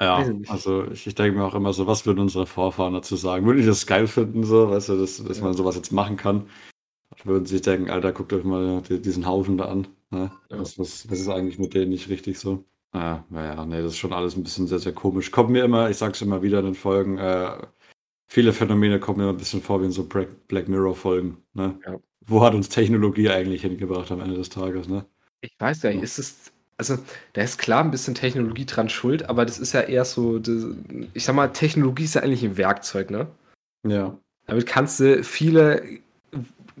Ja, 0.00 0.24
also 0.46 0.84
ich, 0.90 1.06
ich 1.06 1.14
denke 1.14 1.38
mir 1.38 1.44
auch 1.44 1.54
immer 1.54 1.72
so, 1.72 1.86
was 1.86 2.06
würden 2.06 2.20
unsere 2.20 2.46
Vorfahren 2.46 2.94
dazu 2.94 3.16
sagen? 3.16 3.46
Würde 3.46 3.60
ich 3.60 3.66
das 3.66 3.86
geil 3.86 4.06
finden, 4.06 4.44
so, 4.44 4.70
weißt 4.70 4.90
du, 4.90 4.98
dass, 4.98 5.22
dass 5.22 5.38
ja. 5.38 5.44
man 5.44 5.54
sowas 5.54 5.74
jetzt 5.74 5.92
machen 5.92 6.16
kann? 6.16 6.48
Würden 7.24 7.46
sie 7.46 7.56
sich 7.56 7.62
denken, 7.62 7.90
Alter, 7.90 8.12
guckt 8.12 8.32
euch 8.32 8.44
mal 8.44 8.80
diesen 8.82 9.26
Haufen 9.26 9.58
da 9.58 9.64
an. 9.64 9.88
Ne? 10.10 10.30
Ja. 10.50 10.60
Was, 10.60 10.78
was, 10.78 11.10
was 11.10 11.20
ist 11.20 11.28
eigentlich 11.28 11.58
mit 11.58 11.74
denen 11.74 11.90
nicht 11.90 12.08
richtig 12.08 12.38
so? 12.38 12.64
Ja, 12.94 13.24
naja, 13.28 13.66
nee, 13.66 13.82
das 13.82 13.92
ist 13.92 13.98
schon 13.98 14.12
alles 14.12 14.36
ein 14.36 14.42
bisschen 14.42 14.66
sehr, 14.66 14.78
sehr 14.78 14.92
komisch. 14.92 15.30
Kommt 15.30 15.50
mir 15.50 15.64
immer, 15.64 15.90
ich 15.90 15.96
sag's 15.96 16.22
immer 16.22 16.42
wieder 16.42 16.60
in 16.60 16.66
den 16.66 16.74
Folgen, 16.74 17.18
äh, 17.18 17.58
viele 18.26 18.52
Phänomene 18.52 19.00
kommen 19.00 19.18
mir 19.18 19.28
ein 19.28 19.36
bisschen 19.36 19.60
vor 19.60 19.80
wie 19.80 19.86
in 19.86 19.92
so 19.92 20.04
Black 20.04 20.68
Mirror-Folgen. 20.68 21.38
Ne? 21.54 21.78
Ja. 21.84 21.98
Wo 22.20 22.42
hat 22.42 22.54
uns 22.54 22.68
Technologie 22.68 23.28
eigentlich 23.30 23.62
hingebracht 23.62 24.10
am 24.10 24.20
Ende 24.20 24.36
des 24.36 24.48
Tages? 24.48 24.88
Ne? 24.88 25.04
Ich 25.40 25.54
weiß 25.58 25.82
ja, 25.82 25.90
ist 25.90 26.18
es, 26.18 26.52
also 26.78 26.98
da 27.34 27.42
ist 27.42 27.58
klar 27.58 27.84
ein 27.84 27.90
bisschen 27.90 28.14
Technologie 28.14 28.64
dran 28.64 28.88
schuld, 28.88 29.28
aber 29.28 29.44
das 29.44 29.58
ist 29.58 29.72
ja 29.74 29.80
eher 29.80 30.04
so, 30.04 30.38
das, 30.38 30.64
ich 31.12 31.24
sag 31.24 31.34
mal, 31.34 31.48
Technologie 31.48 32.04
ist 32.04 32.14
ja 32.14 32.22
eigentlich 32.22 32.44
ein 32.44 32.56
Werkzeug, 32.56 33.10
ne? 33.10 33.26
Ja. 33.86 34.16
Damit 34.46 34.66
kannst 34.66 35.00
du 35.00 35.22
viele 35.24 35.82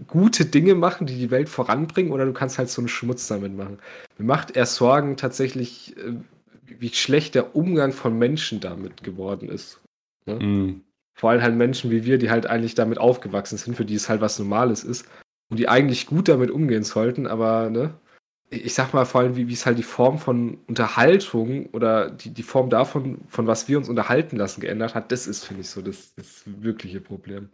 gute 0.06 0.46
Dinge 0.46 0.74
machen, 0.74 1.06
die 1.06 1.18
die 1.18 1.30
Welt 1.30 1.48
voranbringen, 1.48 2.12
oder 2.12 2.24
du 2.24 2.32
kannst 2.32 2.58
halt 2.58 2.70
so 2.70 2.80
einen 2.80 2.88
Schmutz 2.88 3.26
damit 3.26 3.56
machen. 3.56 3.78
Mir 4.16 4.26
macht 4.26 4.56
eher 4.56 4.66
Sorgen 4.66 5.16
tatsächlich, 5.16 5.96
äh, 5.96 6.14
wie 6.78 6.90
schlecht 6.90 7.34
der 7.34 7.56
Umgang 7.56 7.92
von 7.92 8.16
Menschen 8.16 8.60
damit 8.60 9.02
geworden 9.02 9.48
ist. 9.48 9.80
Ne? 10.26 10.34
Mm 10.34 10.80
vor 11.18 11.30
allem 11.30 11.42
halt 11.42 11.56
Menschen 11.56 11.90
wie 11.90 12.04
wir, 12.04 12.16
die 12.16 12.30
halt 12.30 12.46
eigentlich 12.46 12.76
damit 12.76 12.98
aufgewachsen 12.98 13.58
sind, 13.58 13.76
für 13.76 13.84
die 13.84 13.96
es 13.96 14.08
halt 14.08 14.20
was 14.20 14.38
Normales 14.38 14.84
ist 14.84 15.04
und 15.50 15.58
die 15.58 15.68
eigentlich 15.68 16.06
gut 16.06 16.28
damit 16.28 16.50
umgehen 16.50 16.84
sollten, 16.84 17.26
aber 17.26 17.70
ne, 17.70 17.94
ich 18.50 18.74
sag 18.74 18.94
mal 18.94 19.04
vor 19.04 19.20
allem, 19.20 19.36
wie, 19.36 19.48
wie 19.48 19.52
es 19.52 19.66
halt 19.66 19.78
die 19.78 19.82
Form 19.82 20.18
von 20.18 20.58
Unterhaltung 20.66 21.66
oder 21.66 22.10
die, 22.10 22.30
die 22.30 22.42
Form 22.42 22.70
davon, 22.70 23.20
von 23.28 23.46
was 23.46 23.68
wir 23.68 23.78
uns 23.78 23.88
unterhalten 23.88 24.36
lassen, 24.36 24.60
geändert 24.60 24.94
hat, 24.94 25.12
das 25.12 25.26
ist, 25.26 25.44
finde 25.44 25.62
ich, 25.62 25.70
so 25.70 25.82
das, 25.82 26.14
das 26.14 26.42
wirkliche 26.46 27.00
Problem. 27.00 27.50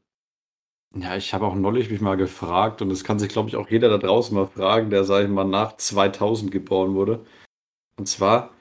Ja, 0.96 1.16
ich 1.16 1.34
habe 1.34 1.46
auch 1.46 1.56
neulich 1.56 1.90
mich 1.90 2.00
mal 2.00 2.16
gefragt 2.16 2.80
und 2.80 2.88
das 2.88 3.02
kann 3.02 3.18
sich, 3.18 3.28
glaube 3.28 3.48
ich, 3.48 3.56
auch 3.56 3.68
jeder 3.68 3.88
da 3.88 3.98
draußen 3.98 4.34
mal 4.34 4.46
fragen, 4.46 4.90
der, 4.90 5.02
sage 5.04 5.24
ich 5.24 5.30
mal, 5.30 5.44
nach 5.44 5.76
2000 5.76 6.52
geboren 6.52 6.94
wurde. 6.94 7.24
Und 7.96 8.06
zwar, 8.06 8.54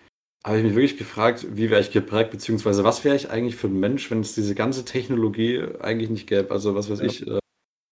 habe 0.44 0.58
ich 0.58 0.64
mich 0.64 0.74
wirklich 0.76 0.98
gefragt, 0.98 1.46
wie 1.52 1.70
wäre 1.70 1.82
ich 1.82 1.92
geprägt, 1.92 2.32
beziehungsweise 2.32 2.84
was 2.84 3.04
wäre 3.04 3.16
ich 3.16 3.30
eigentlich 3.30 3.56
für 3.56 3.68
ein 3.68 3.80
Mensch, 3.80 4.10
wenn 4.12 4.22
es 4.22 4.34
diese 4.34 4.56
ganze 4.56 4.84
Technologie 4.84 5.64
eigentlich 5.80 6.10
nicht 6.10 6.28
gäbe. 6.28 6.52
Also 6.52 6.76
was 6.76 6.90
weiß 6.90 7.00
ja. 7.00 7.06
ich, 7.06 7.28
äh, 7.28 7.40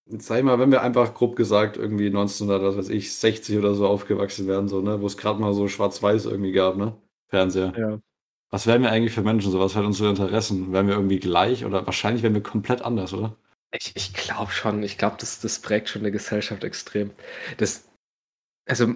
sag 0.06 0.38
ich 0.38 0.44
mal, 0.44 0.58
wenn 0.58 0.70
wir 0.70 0.82
einfach 0.82 1.14
grob 1.14 1.36
gesagt 1.36 1.76
irgendwie 1.76 2.06
1900, 2.06 2.62
was 2.62 2.76
weiß 2.76 2.88
ich, 2.90 3.14
60 3.14 3.58
oder 3.58 3.74
so 3.74 3.86
aufgewachsen 3.86 4.46
wären, 4.46 4.68
so, 4.68 4.80
ne, 4.80 5.00
wo 5.00 5.06
es 5.06 5.16
gerade 5.16 5.40
mal 5.40 5.54
so 5.54 5.68
schwarz-weiß 5.68 6.26
irgendwie 6.26 6.52
gab, 6.52 6.76
ne? 6.76 6.94
Fernseher. 7.28 7.72
Ja. 7.76 7.98
Was 8.50 8.66
wären 8.66 8.82
wir 8.82 8.90
eigentlich 8.90 9.14
für 9.14 9.22
Menschen? 9.22 9.50
So, 9.50 9.60
was 9.60 9.74
wären 9.74 9.86
unsere 9.86 10.10
Interessen? 10.10 10.72
Wären 10.72 10.86
wir 10.86 10.94
irgendwie 10.94 11.18
gleich 11.18 11.64
oder 11.64 11.86
wahrscheinlich 11.86 12.22
wären 12.22 12.34
wir 12.34 12.42
komplett 12.42 12.82
anders, 12.82 13.14
oder? 13.14 13.34
Ich, 13.74 13.92
ich 13.94 14.12
glaube 14.12 14.52
schon, 14.52 14.82
ich 14.82 14.98
glaube, 14.98 15.16
das, 15.18 15.40
das 15.40 15.58
prägt 15.60 15.88
schon 15.88 16.02
eine 16.02 16.12
Gesellschaft 16.12 16.62
extrem. 16.62 17.10
Das, 17.56 17.88
also 18.68 18.94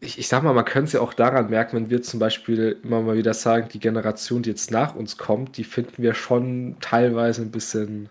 ich, 0.00 0.18
ich 0.18 0.26
sag 0.26 0.42
mal, 0.42 0.52
man 0.52 0.64
könnte 0.64 0.86
es 0.86 0.92
ja 0.92 1.00
auch 1.00 1.14
daran 1.14 1.48
merken, 1.48 1.76
wenn 1.76 1.90
wir 1.90 2.02
zum 2.02 2.18
Beispiel 2.18 2.80
immer 2.82 3.00
mal 3.00 3.16
wieder 3.16 3.34
sagen, 3.34 3.68
die 3.72 3.78
Generation, 3.78 4.42
die 4.42 4.50
jetzt 4.50 4.72
nach 4.72 4.96
uns 4.96 5.16
kommt, 5.16 5.56
die 5.56 5.64
finden 5.64 6.02
wir 6.02 6.14
schon 6.14 6.76
teilweise 6.80 7.42
ein 7.42 7.52
bisschen 7.52 8.08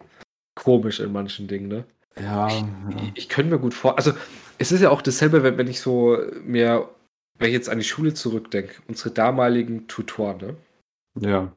komisch 0.55 1.01
in 1.01 1.11
manchen 1.11 1.49
Dingen, 1.49 1.67
ne? 1.67 1.85
Ja. 2.19 2.47
Ich, 2.47 2.53
ja. 2.53 3.11
ich, 3.15 3.29
könnte 3.29 3.51
mir 3.53 3.59
gut 3.59 3.73
vor. 3.73 3.97
Also, 3.97 4.13
es 4.57 4.71
ist 4.71 4.81
ja 4.81 4.89
auch 4.89 5.01
dasselbe, 5.01 5.43
wenn, 5.43 5.57
wenn 5.57 5.67
ich 5.67 5.79
so 5.79 6.17
mir, 6.43 6.89
wenn 7.37 7.49
ich 7.49 7.53
jetzt 7.53 7.69
an 7.69 7.77
die 7.77 7.83
Schule 7.83 8.13
zurückdenke, 8.13 8.75
unsere 8.87 9.11
damaligen 9.11 9.87
Tutoren, 9.87 10.37
ne? 10.37 10.55
Ja. 11.19 11.51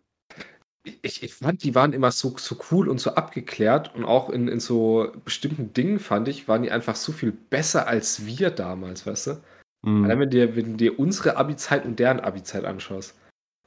Ich, 1.02 1.22
ich, 1.22 1.34
fand, 1.34 1.62
die 1.64 1.74
waren 1.74 1.92
immer 1.92 2.10
so, 2.10 2.34
so 2.38 2.56
cool 2.70 2.88
und 2.88 2.98
so 2.98 3.14
abgeklärt 3.14 3.94
und 3.94 4.04
auch 4.04 4.30
in, 4.30 4.48
in 4.48 4.60
so 4.60 5.12
bestimmten 5.24 5.72
Dingen, 5.74 5.98
fand 5.98 6.28
ich, 6.28 6.48
waren 6.48 6.62
die 6.62 6.70
einfach 6.70 6.96
so 6.96 7.12
viel 7.12 7.32
besser 7.32 7.86
als 7.86 8.24
wir 8.24 8.50
damals, 8.50 9.06
weißt 9.06 9.26
du? 9.26 9.42
Mhm. 9.82 10.04
Allein 10.04 10.20
wenn 10.20 10.30
du, 10.30 10.56
wenn 10.56 10.70
du 10.72 10.76
dir 10.76 10.98
unsere 10.98 11.36
Abi-Zeit 11.36 11.84
und 11.84 11.98
deren 11.98 12.20
Abi-Zeit 12.20 12.64
anschaust. 12.64 13.14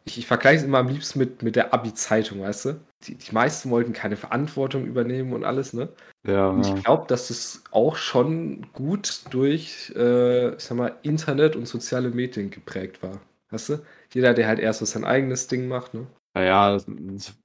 Ich, 0.05 0.17
ich 0.17 0.25
vergleiche 0.25 0.59
es 0.59 0.63
immer 0.63 0.79
am 0.79 0.87
liebsten 0.87 1.19
mit, 1.19 1.43
mit 1.43 1.55
der 1.55 1.73
Abi-Zeitung, 1.73 2.41
weißt 2.41 2.65
du? 2.65 2.81
Die, 3.03 3.15
die 3.15 3.31
meisten 3.33 3.69
wollten 3.69 3.93
keine 3.93 4.17
Verantwortung 4.17 4.85
übernehmen 4.85 5.33
und 5.33 5.43
alles, 5.43 5.73
ne? 5.73 5.89
Ja. 6.27 6.49
Und 6.49 6.65
ich 6.65 6.83
glaube, 6.83 7.05
dass 7.07 7.29
das 7.29 7.63
auch 7.71 7.95
schon 7.95 8.67
gut 8.73 9.21
durch, 9.31 9.91
äh, 9.95 10.55
ich 10.55 10.63
sag 10.63 10.77
mal, 10.77 10.95
Internet 11.01 11.55
und 11.55 11.67
soziale 11.67 12.09
Medien 12.09 12.49
geprägt 12.51 13.01
war. 13.01 13.19
Weißt 13.49 13.69
du? 13.69 13.85
Jeder, 14.13 14.33
der 14.33 14.47
halt 14.47 14.59
erst 14.59 14.79
so 14.79 14.85
sein 14.85 15.03
eigenes 15.03 15.47
Ding 15.47 15.67
macht, 15.67 15.93
ne? 15.93 16.07
Naja, 16.33 16.75
es 16.75 16.85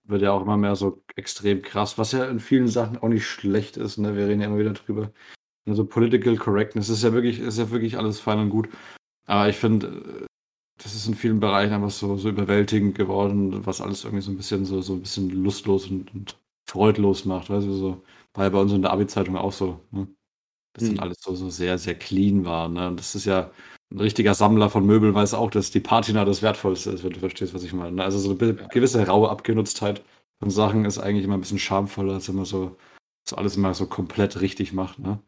wird 0.04 0.22
ja 0.22 0.30
auch 0.32 0.42
immer 0.42 0.56
mehr 0.56 0.76
so 0.76 1.02
extrem 1.16 1.60
krass, 1.60 1.98
was 1.98 2.12
ja 2.12 2.24
in 2.26 2.38
vielen 2.38 2.68
Sachen 2.68 2.98
auch 2.98 3.08
nicht 3.08 3.26
schlecht 3.26 3.76
ist, 3.76 3.98
ne? 3.98 4.16
Wir 4.16 4.28
reden 4.28 4.40
ja 4.40 4.46
immer 4.46 4.58
wieder 4.58 4.72
drüber. 4.72 5.10
Also 5.68 5.84
Political 5.84 6.36
Correctness 6.36 6.88
ist 6.88 7.02
ja 7.02 7.12
wirklich, 7.12 7.40
ist 7.40 7.58
ja 7.58 7.70
wirklich 7.70 7.98
alles 7.98 8.20
fein 8.20 8.38
und 8.38 8.50
gut. 8.50 8.68
Aber 9.26 9.48
ich 9.48 9.56
finde, 9.56 10.26
das 10.78 10.94
ist 10.94 11.06
in 11.06 11.14
vielen 11.14 11.40
Bereichen 11.40 11.72
einfach 11.72 11.90
so, 11.90 12.16
so 12.16 12.28
überwältigend 12.28 12.94
geworden, 12.94 13.64
was 13.64 13.80
alles 13.80 14.04
irgendwie 14.04 14.22
so 14.22 14.30
ein 14.30 14.36
bisschen 14.36 14.64
so, 14.64 14.82
so 14.82 14.94
ein 14.94 15.00
bisschen 15.00 15.30
lustlos 15.30 15.86
und, 15.88 16.14
und 16.14 16.38
freudlos 16.68 17.24
macht. 17.24 17.50
Weißt 17.50 17.66
du, 17.66 17.72
so 17.72 18.02
war 18.34 18.44
ja 18.44 18.50
bei 18.50 18.60
uns 18.60 18.72
in 18.72 18.82
der 18.82 18.92
Abi-Zeitung 18.92 19.36
auch 19.36 19.52
so, 19.52 19.80
ne? 19.90 20.06
Dass 20.74 20.88
hm. 20.88 20.96
dann 20.96 21.04
alles 21.04 21.18
so, 21.20 21.34
so 21.34 21.48
sehr, 21.48 21.78
sehr 21.78 21.94
clean 21.94 22.44
war. 22.44 22.68
Ne? 22.68 22.88
Und 22.88 22.98
das 22.98 23.14
ist 23.14 23.24
ja 23.24 23.50
ein 23.90 24.00
richtiger 24.00 24.34
Sammler 24.34 24.68
von 24.68 24.84
Möbeln 24.84 25.14
weiß 25.14 25.34
auch, 25.34 25.50
dass 25.50 25.70
die 25.70 25.80
Patina 25.80 26.24
das 26.24 26.42
Wertvollste 26.42 26.90
ist, 26.90 27.04
wenn 27.04 27.12
du 27.12 27.20
verstehst, 27.20 27.54
was 27.54 27.62
ich 27.62 27.72
meine. 27.72 27.92
Ne? 27.92 28.04
Also 28.04 28.18
so 28.18 28.36
eine 28.38 28.54
gewisse 28.54 29.06
raue 29.06 29.30
Abgenutztheit 29.30 30.02
von 30.40 30.50
Sachen 30.50 30.84
ist 30.84 30.98
eigentlich 30.98 31.24
immer 31.24 31.34
ein 31.34 31.40
bisschen 31.40 31.58
schamvoller, 31.58 32.14
als 32.14 32.28
wenn 32.28 32.36
man 32.36 32.44
so, 32.44 32.76
so 33.26 33.36
alles 33.36 33.56
immer 33.56 33.72
so 33.74 33.86
komplett 33.86 34.40
richtig 34.40 34.72
macht. 34.72 34.98
Ne? 34.98 35.18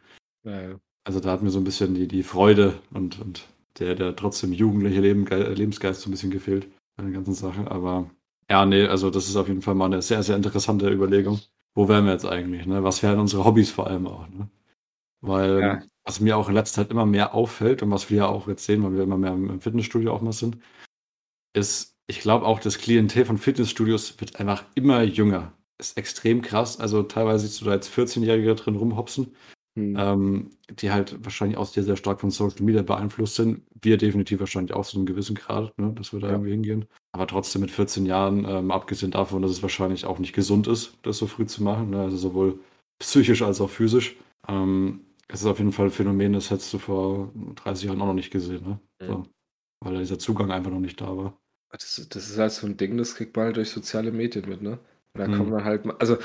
Ja, 0.44 0.76
Also 1.04 1.20
da 1.20 1.30
hat 1.30 1.42
mir 1.42 1.50
so 1.50 1.58
ein 1.58 1.64
bisschen 1.64 1.94
die, 1.94 2.08
die 2.08 2.22
Freude 2.22 2.78
und, 2.90 3.20
und 3.20 3.46
der, 3.80 3.94
der 3.94 4.16
trotzdem 4.16 4.52
jugendliche 4.52 5.00
Leben, 5.00 5.26
Lebensgeist 5.26 6.00
so 6.00 6.08
ein 6.08 6.12
bisschen 6.12 6.30
gefehlt 6.30 6.68
bei 6.96 7.04
der 7.04 7.12
ganzen 7.12 7.34
Sache. 7.34 7.70
Aber 7.70 8.10
ja, 8.50 8.64
nee, 8.64 8.86
also 8.86 9.10
das 9.10 9.28
ist 9.28 9.36
auf 9.36 9.48
jeden 9.48 9.62
Fall 9.62 9.74
mal 9.74 9.86
eine 9.86 10.02
sehr, 10.02 10.22
sehr 10.22 10.36
interessante 10.36 10.90
Überlegung. 10.90 11.40
Wo 11.74 11.88
wären 11.88 12.06
wir 12.06 12.12
jetzt 12.12 12.26
eigentlich? 12.26 12.66
Ne? 12.66 12.82
Was 12.82 13.02
wären 13.02 13.20
unsere 13.20 13.44
Hobbys 13.44 13.70
vor 13.70 13.86
allem 13.86 14.06
auch? 14.06 14.28
Ne? 14.28 14.48
Weil 15.20 15.60
ja. 15.60 15.82
was 16.04 16.20
mir 16.20 16.36
auch 16.36 16.48
in 16.48 16.54
letzter 16.54 16.82
Zeit 16.82 16.90
immer 16.90 17.06
mehr 17.06 17.34
auffällt 17.34 17.82
und 17.82 17.90
was 17.90 18.10
wir 18.10 18.18
ja 18.18 18.26
auch 18.26 18.48
jetzt 18.48 18.64
sehen, 18.64 18.82
weil 18.82 18.94
wir 18.94 19.02
immer 19.02 19.18
mehr 19.18 19.32
im 19.32 19.60
Fitnessstudio 19.60 20.12
auch 20.12 20.22
mal 20.22 20.32
sind, 20.32 20.58
ist, 21.54 21.96
ich 22.06 22.20
glaube 22.20 22.46
auch, 22.46 22.60
das 22.60 22.78
Klientel 22.78 23.24
von 23.24 23.38
Fitnessstudios 23.38 24.20
wird 24.20 24.40
einfach 24.40 24.64
immer 24.74 25.02
jünger. 25.02 25.52
ist 25.78 25.96
extrem 25.96 26.42
krass. 26.42 26.80
Also 26.80 27.02
teilweise 27.02 27.46
siehst 27.46 27.60
du 27.60 27.66
da 27.66 27.74
jetzt 27.74 27.92
14-Jährige 27.92 28.54
drin 28.54 28.76
rumhopsen, 28.76 29.34
Hm. 29.78 29.96
ähm, 29.96 30.50
die 30.70 30.90
halt 30.90 31.16
wahrscheinlich 31.24 31.56
auch 31.58 31.66
sehr, 31.66 31.84
sehr 31.84 31.96
stark 31.96 32.20
von 32.20 32.30
Social 32.30 32.62
Media 32.62 32.82
beeinflusst 32.82 33.36
sind. 33.36 33.62
Wir 33.80 33.96
definitiv 33.96 34.40
wahrscheinlich 34.40 34.74
auch 34.74 34.84
zu 34.86 34.96
einem 34.96 35.06
gewissen 35.06 35.34
Grad, 35.36 35.76
ne, 35.78 35.92
dass 35.94 36.12
wir 36.12 36.20
da 36.20 36.26
Ja. 36.28 36.32
irgendwie 36.34 36.50
hingehen. 36.50 36.84
Aber 37.12 37.26
trotzdem 37.26 37.62
mit 37.62 37.70
14 37.70 38.06
Jahren, 38.06 38.44
ähm, 38.48 38.70
abgesehen 38.70 39.10
davon, 39.12 39.42
dass 39.42 39.50
es 39.50 39.62
wahrscheinlich 39.62 40.04
auch 40.04 40.18
nicht 40.18 40.34
gesund 40.34 40.66
ist, 40.66 40.94
das 41.02 41.18
so 41.18 41.26
früh 41.26 41.46
zu 41.46 41.62
machen, 41.62 41.90
ne, 41.90 42.02
also 42.02 42.16
sowohl 42.16 42.58
psychisch 42.98 43.42
als 43.42 43.60
auch 43.60 43.70
physisch. 43.70 44.16
Ähm, 44.48 45.00
es 45.28 45.40
ist 45.40 45.46
auf 45.46 45.58
jeden 45.58 45.72
Fall 45.72 45.86
ein 45.86 45.90
Phänomen, 45.92 46.32
das 46.32 46.50
hättest 46.50 46.72
du 46.72 46.78
vor 46.78 47.32
30 47.56 47.84
Jahren 47.86 48.00
auch 48.00 48.06
noch 48.06 48.14
nicht 48.14 48.30
gesehen, 48.30 48.62
ne? 48.64 48.80
So, 49.06 49.24
weil 49.80 49.94
da 49.94 50.00
dieser 50.00 50.18
Zugang 50.18 50.50
einfach 50.50 50.70
noch 50.70 50.80
nicht 50.80 51.00
da 51.00 51.16
war. 51.16 51.38
Das, 51.70 52.06
das 52.08 52.30
ist 52.30 52.38
halt 52.38 52.52
so 52.52 52.66
ein 52.66 52.76
Ding, 52.76 52.96
das 52.96 53.14
kriegt 53.14 53.36
man 53.36 53.46
halt 53.46 53.56
durch 53.56 53.70
soziale 53.70 54.10
Medien 54.10 54.48
mit, 54.48 54.62
ne? 54.62 54.78
Und 55.14 55.20
da 55.20 55.28
Mhm. 55.28 55.32
kommt 55.36 55.50
man 55.50 55.64
halt, 55.64 55.84
mal- 55.84 55.96
also 55.98 56.16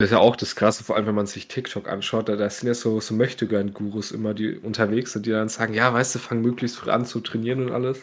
das 0.00 0.06
ist 0.08 0.12
ja 0.12 0.18
auch 0.18 0.34
das 0.34 0.56
Krasse, 0.56 0.82
vor 0.82 0.96
allem 0.96 1.06
wenn 1.06 1.14
man 1.14 1.26
sich 1.26 1.46
TikTok 1.48 1.86
anschaut, 1.86 2.30
da, 2.30 2.36
da 2.36 2.48
sind 2.48 2.68
ja 2.68 2.74
so, 2.74 3.00
so 3.00 3.14
Möchtegern-Gurus 3.14 4.12
immer, 4.12 4.32
die 4.32 4.56
unterwegs 4.56 5.12
sind, 5.12 5.26
die 5.26 5.30
dann 5.30 5.50
sagen, 5.50 5.74
ja, 5.74 5.92
weißt 5.92 6.14
du, 6.14 6.18
fang 6.18 6.40
möglichst 6.40 6.78
früh 6.78 6.90
an 6.90 7.04
zu 7.04 7.20
trainieren 7.20 7.62
und 7.62 7.72
alles. 7.72 8.02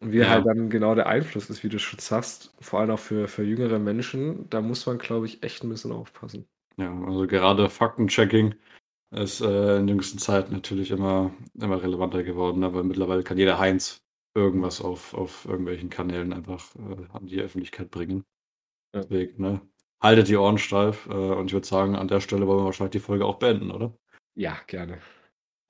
Und 0.00 0.12
wie 0.12 0.18
Ja. 0.18 0.30
halt 0.30 0.46
dann 0.46 0.68
genau 0.68 0.96
der 0.96 1.06
Einfluss 1.06 1.48
ist, 1.48 1.62
wie 1.62 1.68
du 1.68 1.78
schon 1.78 2.00
sagst, 2.00 2.52
vor 2.60 2.80
allem 2.80 2.90
auch 2.90 2.98
für, 2.98 3.28
für 3.28 3.44
jüngere 3.44 3.78
Menschen, 3.78 4.50
da 4.50 4.60
muss 4.60 4.84
man, 4.86 4.98
glaube 4.98 5.26
ich, 5.26 5.42
echt 5.44 5.62
ein 5.62 5.68
bisschen 5.68 5.92
aufpassen. 5.92 6.48
Ja, 6.76 6.92
also 7.04 7.26
gerade 7.28 7.68
Faktenchecking 7.68 8.56
ist 9.12 9.40
äh, 9.40 9.78
in 9.78 9.88
jüngsten 9.88 10.18
Zeit 10.18 10.50
natürlich 10.50 10.90
immer, 10.90 11.32
immer 11.54 11.82
relevanter 11.82 12.24
geworden, 12.24 12.64
aber 12.64 12.84
mittlerweile 12.84 13.22
kann 13.22 13.38
jeder 13.38 13.58
Heinz 13.60 14.02
irgendwas 14.34 14.80
auf, 14.80 15.14
auf 15.14 15.44
irgendwelchen 15.46 15.90
Kanälen 15.90 16.32
einfach 16.32 16.74
äh, 16.76 17.06
an 17.12 17.26
die 17.26 17.40
Öffentlichkeit 17.40 17.90
bringen. 17.90 18.24
Ja. 18.94 19.02
Deswegen, 19.02 19.42
ne? 19.42 19.60
Haltet 20.00 20.28
die 20.28 20.36
Ohren 20.36 20.58
steif 20.58 21.06
äh, 21.06 21.12
und 21.12 21.46
ich 21.46 21.52
würde 21.52 21.66
sagen, 21.66 21.96
an 21.96 22.08
der 22.08 22.20
Stelle 22.20 22.46
wollen 22.46 22.60
wir 22.60 22.64
wahrscheinlich 22.66 22.92
die 22.92 23.00
Folge 23.00 23.24
auch 23.24 23.38
beenden, 23.38 23.70
oder? 23.70 23.92
Ja, 24.34 24.56
gerne. 24.66 24.98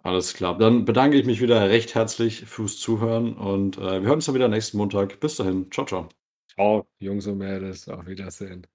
Alles 0.03 0.35
klar. 0.35 0.57
Dann 0.57 0.85
bedanke 0.85 1.17
ich 1.19 1.27
mich 1.27 1.41
wieder 1.41 1.69
recht 1.69 1.95
herzlich 1.95 2.45
fürs 2.45 2.79
Zuhören 2.79 3.35
und 3.35 3.79
äh, 3.79 4.01
wir 4.01 4.09
hören 4.09 4.17
uns 4.17 4.27
dann 4.27 4.35
wieder 4.35 4.49
nächsten 4.49 4.77
Montag. 4.77 5.19
Bis 5.21 5.37
dahin. 5.37 5.71
Ciao, 5.71 5.87
ciao. 5.87 6.09
Ciao, 6.55 6.87
Jungs 6.99 7.27
und 7.27 7.39
Mädels, 7.39 7.89
auf 7.89 8.07
Wiedersehen. 8.07 8.67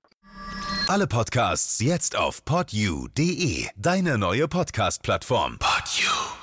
Alle 0.87 1.07
Podcasts 1.07 1.79
jetzt 1.79 2.17
auf 2.17 2.43
podyou.de, 2.43 3.67
deine 3.77 4.17
neue 4.17 4.47
Podcast-Plattform. 4.47 5.57
Podyou. 5.59 6.42